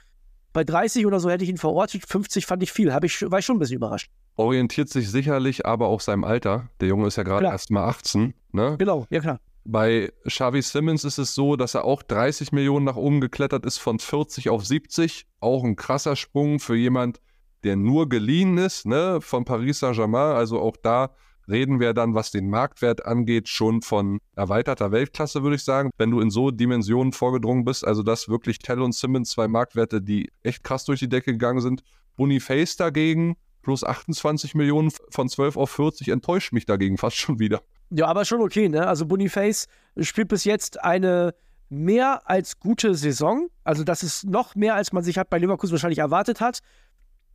bei 0.51 0.63
30 0.63 1.05
oder 1.05 1.19
so 1.19 1.29
hätte 1.29 1.43
ich 1.43 1.51
ihn 1.51 1.57
verortet, 1.57 2.03
50 2.07 2.47
fand 2.47 2.63
ich 2.63 2.71
viel, 2.71 2.91
Hab 2.91 3.03
ich, 3.03 3.21
war 3.29 3.37
ich 3.37 3.45
schon 3.45 3.57
ein 3.57 3.59
bisschen 3.59 3.75
überrascht. 3.75 4.09
Orientiert 4.35 4.89
sich 4.89 5.11
sicherlich 5.11 5.67
aber 5.67 5.89
auch 5.89 6.01
seinem 6.01 6.23
Alter. 6.23 6.69
Der 6.81 6.87
Junge 6.87 7.05
ist 7.05 7.17
ja 7.17 7.23
gerade 7.23 7.45
erst 7.45 7.69
mal 7.69 7.83
18. 7.87 8.33
Ne? 8.51 8.75
Genau, 8.79 9.05
ja 9.11 9.19
klar. 9.19 9.39
Bei 9.63 10.11
Xavi 10.27 10.63
Simmons 10.63 11.03
ist 11.03 11.19
es 11.19 11.35
so, 11.35 11.55
dass 11.55 11.75
er 11.75 11.85
auch 11.85 12.01
30 12.01 12.51
Millionen 12.51 12.83
nach 12.83 12.95
oben 12.95 13.21
geklettert 13.21 13.67
ist, 13.67 13.77
von 13.77 13.99
40 13.99 14.49
auf 14.49 14.65
70. 14.65 15.27
Auch 15.39 15.63
ein 15.63 15.75
krasser 15.75 16.15
Sprung 16.15 16.59
für 16.59 16.75
jemand, 16.75 17.21
der 17.63 17.75
nur 17.75 18.09
geliehen 18.09 18.57
ist, 18.57 18.87
ne, 18.87 19.21
von 19.21 19.45
Paris 19.45 19.81
Saint-Germain. 19.81 20.35
Also 20.35 20.59
auch 20.59 20.77
da 20.77 21.11
reden 21.47 21.79
wir 21.79 21.93
dann, 21.93 22.15
was 22.15 22.31
den 22.31 22.49
Marktwert 22.49 23.05
angeht, 23.05 23.49
schon 23.49 23.81
von 23.81 24.19
erweiterter 24.35 24.91
Weltklasse, 24.91 25.43
würde 25.43 25.55
ich 25.55 25.63
sagen. 25.63 25.91
Wenn 25.97 26.11
du 26.11 26.19
in 26.19 26.29
so 26.29 26.51
Dimensionen 26.51 27.13
vorgedrungen 27.13 27.65
bist, 27.65 27.85
also 27.85 28.03
dass 28.03 28.29
wirklich 28.29 28.59
Tell 28.59 28.81
und 28.81 28.93
Simmons 28.93 29.29
zwei 29.29 29.47
Marktwerte, 29.47 30.01
die 30.01 30.31
echt 30.43 30.63
krass 30.63 30.85
durch 30.85 30.99
die 30.99 31.09
Decke 31.09 31.31
gegangen 31.31 31.61
sind. 31.61 31.83
Boniface 32.15 32.75
dagegen, 32.75 33.35
plus 33.61 33.83
28 33.83 34.55
Millionen 34.55 34.91
von 35.09 35.29
12 35.29 35.57
auf 35.57 35.71
40, 35.71 36.09
enttäuscht 36.09 36.53
mich 36.53 36.65
dagegen 36.65 36.97
fast 36.97 37.17
schon 37.17 37.39
wieder. 37.39 37.61
Ja, 37.89 38.07
aber 38.07 38.25
schon 38.25 38.41
okay, 38.41 38.69
ne? 38.69 38.87
Also 38.87 39.05
Boniface 39.05 39.67
spielt 39.99 40.27
bis 40.27 40.43
jetzt 40.45 40.83
eine 40.83 41.33
mehr 41.69 42.29
als 42.29 42.59
gute 42.59 42.95
Saison. 42.95 43.47
Also 43.63 43.83
das 43.83 44.03
ist 44.03 44.25
noch 44.25 44.55
mehr, 44.55 44.75
als 44.75 44.93
man 44.93 45.03
sich 45.03 45.17
hat 45.17 45.29
bei 45.29 45.39
Leverkusen 45.39 45.73
wahrscheinlich 45.73 45.99
erwartet 45.99 46.39
hat. 46.39 46.59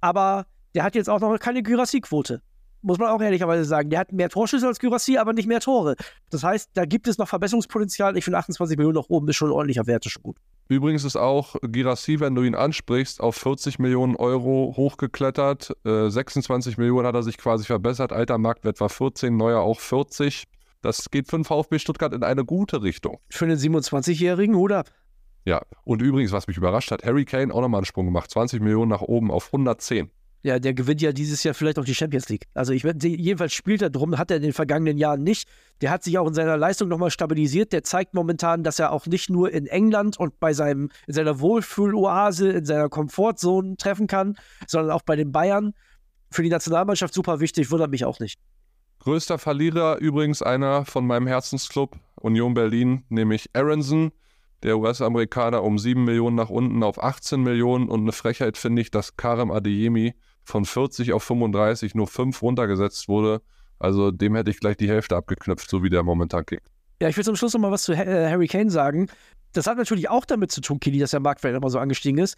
Aber 0.00 0.46
der 0.74 0.84
hat 0.84 0.94
jetzt 0.94 1.08
auch 1.10 1.20
noch 1.20 1.36
keine 1.38 1.62
Gyrassi-Quote. 1.62 2.42
Muss 2.82 2.98
man 2.98 3.08
auch 3.08 3.20
ehrlicherweise 3.20 3.64
sagen. 3.64 3.90
Der 3.90 4.00
hat 4.00 4.12
mehr 4.12 4.28
Torschüsse 4.28 4.66
als 4.66 4.78
Gyrassi, 4.78 5.18
aber 5.18 5.32
nicht 5.32 5.48
mehr 5.48 5.60
Tore. 5.60 5.96
Das 6.30 6.44
heißt, 6.44 6.70
da 6.74 6.84
gibt 6.84 7.08
es 7.08 7.18
noch 7.18 7.28
Verbesserungspotenzial. 7.28 8.16
Ich 8.16 8.24
finde 8.24 8.38
28 8.38 8.76
Millionen 8.76 8.96
nach 8.96 9.08
oben 9.08 9.28
ist 9.28 9.36
schon 9.36 9.48
ein 9.48 9.52
ordentlicher 9.52 9.86
Wert, 9.86 10.06
ist 10.06 10.12
schon 10.12 10.22
gut. 10.22 10.36
Übrigens 10.68 11.04
ist 11.04 11.16
auch 11.16 11.56
Girassi, 11.62 12.20
wenn 12.20 12.34
du 12.34 12.42
ihn 12.42 12.54
ansprichst, 12.54 13.20
auf 13.20 13.36
40 13.36 13.78
Millionen 13.78 14.16
Euro 14.16 14.74
hochgeklettert. 14.76 15.74
Äh, 15.84 16.10
26 16.10 16.76
Millionen 16.76 17.06
hat 17.06 17.14
er 17.14 17.22
sich 17.22 17.38
quasi 17.38 17.64
verbessert. 17.64 18.12
Alter 18.12 18.36
Marktwert 18.36 18.78
war 18.80 18.90
14, 18.90 19.36
neuer 19.36 19.60
auch 19.60 19.80
40. 19.80 20.44
Das 20.82 21.10
geht 21.10 21.28
für 21.28 21.36
den 21.36 21.44
VfB 21.44 21.78
Stuttgart 21.78 22.12
in 22.12 22.22
eine 22.22 22.44
gute 22.44 22.82
Richtung. 22.82 23.18
Für 23.30 23.46
einen 23.46 23.56
27-Jährigen, 23.56 24.54
Hut 24.54 24.72
ab. 24.72 24.90
Ja, 25.44 25.62
und 25.84 26.02
übrigens, 26.02 26.32
was 26.32 26.46
mich 26.46 26.58
überrascht 26.58 26.90
hat, 26.90 27.04
Harry 27.04 27.24
Kane 27.24 27.52
auch 27.52 27.62
nochmal 27.62 27.78
einen 27.78 27.86
Sprung 27.86 28.04
gemacht. 28.04 28.30
20 28.30 28.60
Millionen 28.60 28.90
nach 28.90 29.00
oben 29.00 29.30
auf 29.30 29.46
110. 29.46 30.10
Ja, 30.42 30.60
der 30.60 30.72
gewinnt 30.72 31.02
ja 31.02 31.12
dieses 31.12 31.42
Jahr 31.42 31.52
vielleicht 31.52 31.78
auch 31.78 31.84
die 31.84 31.94
Champions 31.94 32.28
League. 32.28 32.46
Also 32.54 32.72
ich 32.72 32.84
jedenfalls 32.84 33.52
spielt 33.52 33.82
er 33.82 33.90
drum, 33.90 34.16
hat 34.18 34.30
er 34.30 34.36
in 34.36 34.42
den 34.44 34.52
vergangenen 34.52 34.96
Jahren 34.96 35.22
nicht. 35.22 35.48
Der 35.80 35.90
hat 35.90 36.04
sich 36.04 36.16
auch 36.16 36.28
in 36.28 36.34
seiner 36.34 36.56
Leistung 36.56 36.88
nochmal 36.88 37.10
stabilisiert. 37.10 37.72
Der 37.72 37.82
zeigt 37.82 38.14
momentan, 38.14 38.62
dass 38.62 38.78
er 38.78 38.92
auch 38.92 39.06
nicht 39.06 39.30
nur 39.30 39.50
in 39.50 39.66
England 39.66 40.16
und 40.18 40.38
bei 40.38 40.52
seinem, 40.52 40.90
in 41.08 41.14
seiner 41.14 41.40
Wohlfühloase, 41.40 42.50
in 42.50 42.64
seiner 42.64 42.88
Komfortzone 42.88 43.76
treffen 43.76 44.06
kann, 44.06 44.36
sondern 44.68 44.92
auch 44.92 45.02
bei 45.02 45.16
den 45.16 45.32
Bayern. 45.32 45.74
Für 46.30 46.42
die 46.42 46.50
Nationalmannschaft 46.50 47.14
super 47.14 47.40
wichtig, 47.40 47.70
wundert 47.70 47.90
mich 47.90 48.04
auch 48.04 48.20
nicht. 48.20 48.38
Größter 49.00 49.38
Verlierer 49.38 49.98
übrigens 49.98 50.42
einer 50.42 50.84
von 50.84 51.06
meinem 51.06 51.26
Herzensclub 51.26 51.96
Union 52.16 52.54
Berlin, 52.54 53.04
nämlich 53.08 53.50
Aronson. 53.54 54.12
Der 54.62 54.76
US-Amerikaner 54.78 55.62
um 55.62 55.78
7 55.78 56.04
Millionen 56.04 56.34
nach 56.34 56.50
unten 56.50 56.82
auf 56.82 57.02
18 57.02 57.40
Millionen 57.40 57.88
und 57.88 58.00
eine 58.00 58.12
Frechheit 58.12 58.56
finde 58.56 58.82
ich, 58.82 58.90
dass 58.90 59.16
Karim 59.16 59.52
Adeyemi 59.52 60.14
von 60.48 60.64
40 60.64 61.12
auf 61.12 61.22
35 61.22 61.94
nur 61.94 62.06
5 62.06 62.42
runtergesetzt 62.42 63.08
wurde. 63.08 63.42
Also 63.78 64.10
dem 64.10 64.34
hätte 64.34 64.50
ich 64.50 64.58
gleich 64.58 64.76
die 64.76 64.88
Hälfte 64.88 65.14
abgeknüpft, 65.14 65.70
so 65.70 65.82
wie 65.82 65.90
der 65.90 66.02
momentan 66.02 66.44
kickt. 66.44 66.66
Ja, 67.00 67.08
ich 67.08 67.16
will 67.16 67.24
zum 67.24 67.36
Schluss 67.36 67.52
noch 67.54 67.60
mal 67.60 67.70
was 67.70 67.84
zu 67.84 67.92
äh, 67.92 68.28
Harry 68.28 68.48
Kane 68.48 68.70
sagen. 68.70 69.08
Das 69.52 69.66
hat 69.66 69.76
natürlich 69.76 70.08
auch 70.08 70.24
damit 70.24 70.50
zu 70.50 70.60
tun, 70.60 70.80
Kili, 70.80 70.98
dass 70.98 71.12
der 71.12 71.20
Marktwert 71.20 71.54
immer 71.54 71.70
so 71.70 71.78
angestiegen 71.78 72.18
ist. 72.18 72.36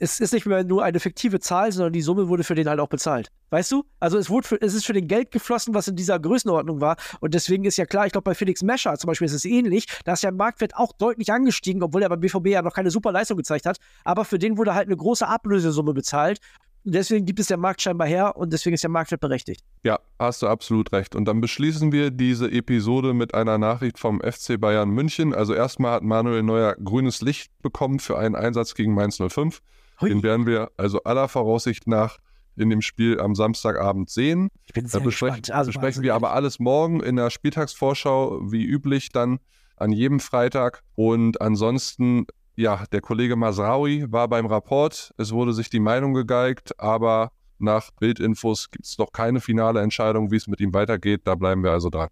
Es 0.00 0.18
ist 0.18 0.34
nicht 0.34 0.44
mehr 0.44 0.64
nur 0.64 0.82
eine 0.82 0.98
fiktive 0.98 1.38
Zahl, 1.38 1.70
sondern 1.70 1.92
die 1.92 2.02
Summe 2.02 2.28
wurde 2.28 2.42
für 2.42 2.56
den 2.56 2.68
halt 2.68 2.80
auch 2.80 2.88
bezahlt. 2.88 3.30
Weißt 3.50 3.70
du? 3.70 3.84
Also 4.00 4.18
es, 4.18 4.28
wurde 4.28 4.46
für, 4.46 4.60
es 4.60 4.74
ist 4.74 4.84
für 4.84 4.92
den 4.92 5.06
Geld 5.06 5.30
geflossen, 5.30 5.72
was 5.72 5.86
in 5.86 5.94
dieser 5.94 6.18
Größenordnung 6.18 6.80
war. 6.80 6.96
Und 7.20 7.32
deswegen 7.32 7.64
ist 7.64 7.76
ja 7.76 7.86
klar, 7.86 8.04
ich 8.04 8.12
glaube, 8.12 8.24
bei 8.24 8.34
Felix 8.34 8.62
Mescher 8.62 8.98
zum 8.98 9.08
Beispiel 9.08 9.26
ist 9.26 9.32
es 9.32 9.44
ähnlich. 9.44 9.86
Da 10.04 10.14
ist 10.14 10.24
der 10.24 10.32
Marktwert 10.32 10.74
auch 10.76 10.92
deutlich 10.92 11.32
angestiegen, 11.32 11.82
obwohl 11.82 12.02
er 12.02 12.08
beim 12.08 12.20
BVB 12.20 12.48
ja 12.48 12.62
noch 12.62 12.74
keine 12.74 12.90
super 12.90 13.12
Leistung 13.12 13.36
gezeigt 13.36 13.66
hat. 13.66 13.78
Aber 14.02 14.24
für 14.24 14.38
den 14.38 14.58
wurde 14.58 14.74
halt 14.74 14.88
eine 14.88 14.96
große 14.96 15.26
Ablösesumme 15.26 15.94
bezahlt. 15.94 16.40
Deswegen 16.86 17.24
gibt 17.24 17.40
es 17.40 17.46
der 17.46 17.56
Markt 17.56 17.80
scheinbar 17.80 18.06
her 18.06 18.36
und 18.36 18.52
deswegen 18.52 18.74
ist 18.74 18.82
der 18.82 18.90
Marktwert 18.90 19.22
berechtigt. 19.22 19.64
Ja, 19.84 19.98
hast 20.18 20.42
du 20.42 20.48
absolut 20.48 20.92
recht. 20.92 21.16
Und 21.16 21.24
dann 21.24 21.40
beschließen 21.40 21.92
wir 21.92 22.10
diese 22.10 22.50
Episode 22.50 23.14
mit 23.14 23.34
einer 23.34 23.56
Nachricht 23.56 23.98
vom 23.98 24.20
FC 24.20 24.60
Bayern 24.60 24.90
München. 24.90 25.34
Also 25.34 25.54
erstmal 25.54 25.92
hat 25.92 26.02
Manuel 26.02 26.42
Neuer 26.42 26.76
grünes 26.76 27.22
Licht 27.22 27.50
bekommen 27.62 28.00
für 28.00 28.18
einen 28.18 28.34
Einsatz 28.34 28.74
gegen 28.74 28.92
Mainz 28.92 29.16
05. 29.16 29.62
Hui. 30.00 30.10
Den 30.10 30.22
werden 30.22 30.46
wir 30.46 30.72
also 30.76 31.02
aller 31.04 31.28
Voraussicht 31.28 31.86
nach 31.86 32.18
in 32.56 32.70
dem 32.70 32.82
Spiel 32.82 33.18
am 33.18 33.34
Samstagabend 33.34 34.10
sehen. 34.10 34.48
Ich 34.66 34.74
bin 34.74 34.84
Da 34.84 34.90
sehr 34.90 35.00
besprechen, 35.00 35.42
gespannt. 35.42 35.58
Also 35.58 35.68
besprechen 35.70 36.02
wir 36.02 36.14
aber 36.14 36.32
alles 36.32 36.58
morgen 36.58 37.00
in 37.00 37.16
der 37.16 37.30
Spieltagsvorschau, 37.30 38.40
wie 38.50 38.64
üblich 38.64 39.08
dann 39.10 39.38
an 39.76 39.90
jedem 39.90 40.20
Freitag. 40.20 40.82
Und 40.94 41.40
ansonsten, 41.40 42.26
ja, 42.56 42.84
der 42.92 43.00
Kollege 43.00 43.36
Masraoui 43.36 44.06
war 44.10 44.28
beim 44.28 44.46
Rapport. 44.46 45.12
Es 45.18 45.32
wurde 45.32 45.52
sich 45.52 45.70
die 45.70 45.80
Meinung 45.80 46.14
gegeigt, 46.14 46.78
aber 46.78 47.32
nach 47.58 47.90
Bildinfos 47.98 48.70
gibt 48.70 48.86
es 48.86 48.98
noch 48.98 49.12
keine 49.12 49.40
finale 49.40 49.80
Entscheidung, 49.80 50.30
wie 50.30 50.36
es 50.36 50.46
mit 50.46 50.60
ihm 50.60 50.72
weitergeht. 50.74 51.22
Da 51.24 51.34
bleiben 51.34 51.62
wir 51.62 51.72
also 51.72 51.90
dran. 51.90 52.08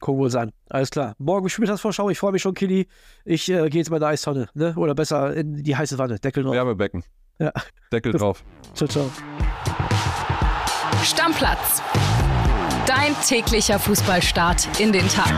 Gucken 0.00 0.20
wir 0.20 0.24
uns 0.24 0.34
an. 0.34 0.52
Alles 0.68 0.90
klar. 0.90 1.14
Morgen 1.18 1.48
Spieltagsvorschau. 1.48 2.10
Ich 2.10 2.18
freue 2.18 2.32
mich 2.32 2.42
schon, 2.42 2.54
Kili. 2.54 2.86
Ich 3.24 3.48
äh, 3.48 3.68
gehe 3.70 3.80
jetzt 3.80 3.90
mal 3.90 3.96
in 3.96 4.02
die 4.02 4.06
Eistonne. 4.06 4.48
Ne? 4.54 4.74
Oder 4.76 4.94
besser 4.94 5.34
in 5.34 5.62
die 5.62 5.76
heiße 5.76 5.98
Wanne. 5.98 6.18
Deckel 6.18 6.42
drauf. 6.42 6.54
Wärmebecken. 6.54 7.02
Ja. 7.38 7.52
Deckel 7.92 8.12
drauf. 8.12 8.44
Ciao, 8.74 8.88
ciao. 8.88 9.10
Stammplatz. 11.02 11.82
Dein 12.86 13.14
täglicher 13.26 13.78
Fußballstart 13.78 14.80
in 14.80 14.92
den 14.92 15.08
Tag. 15.08 15.32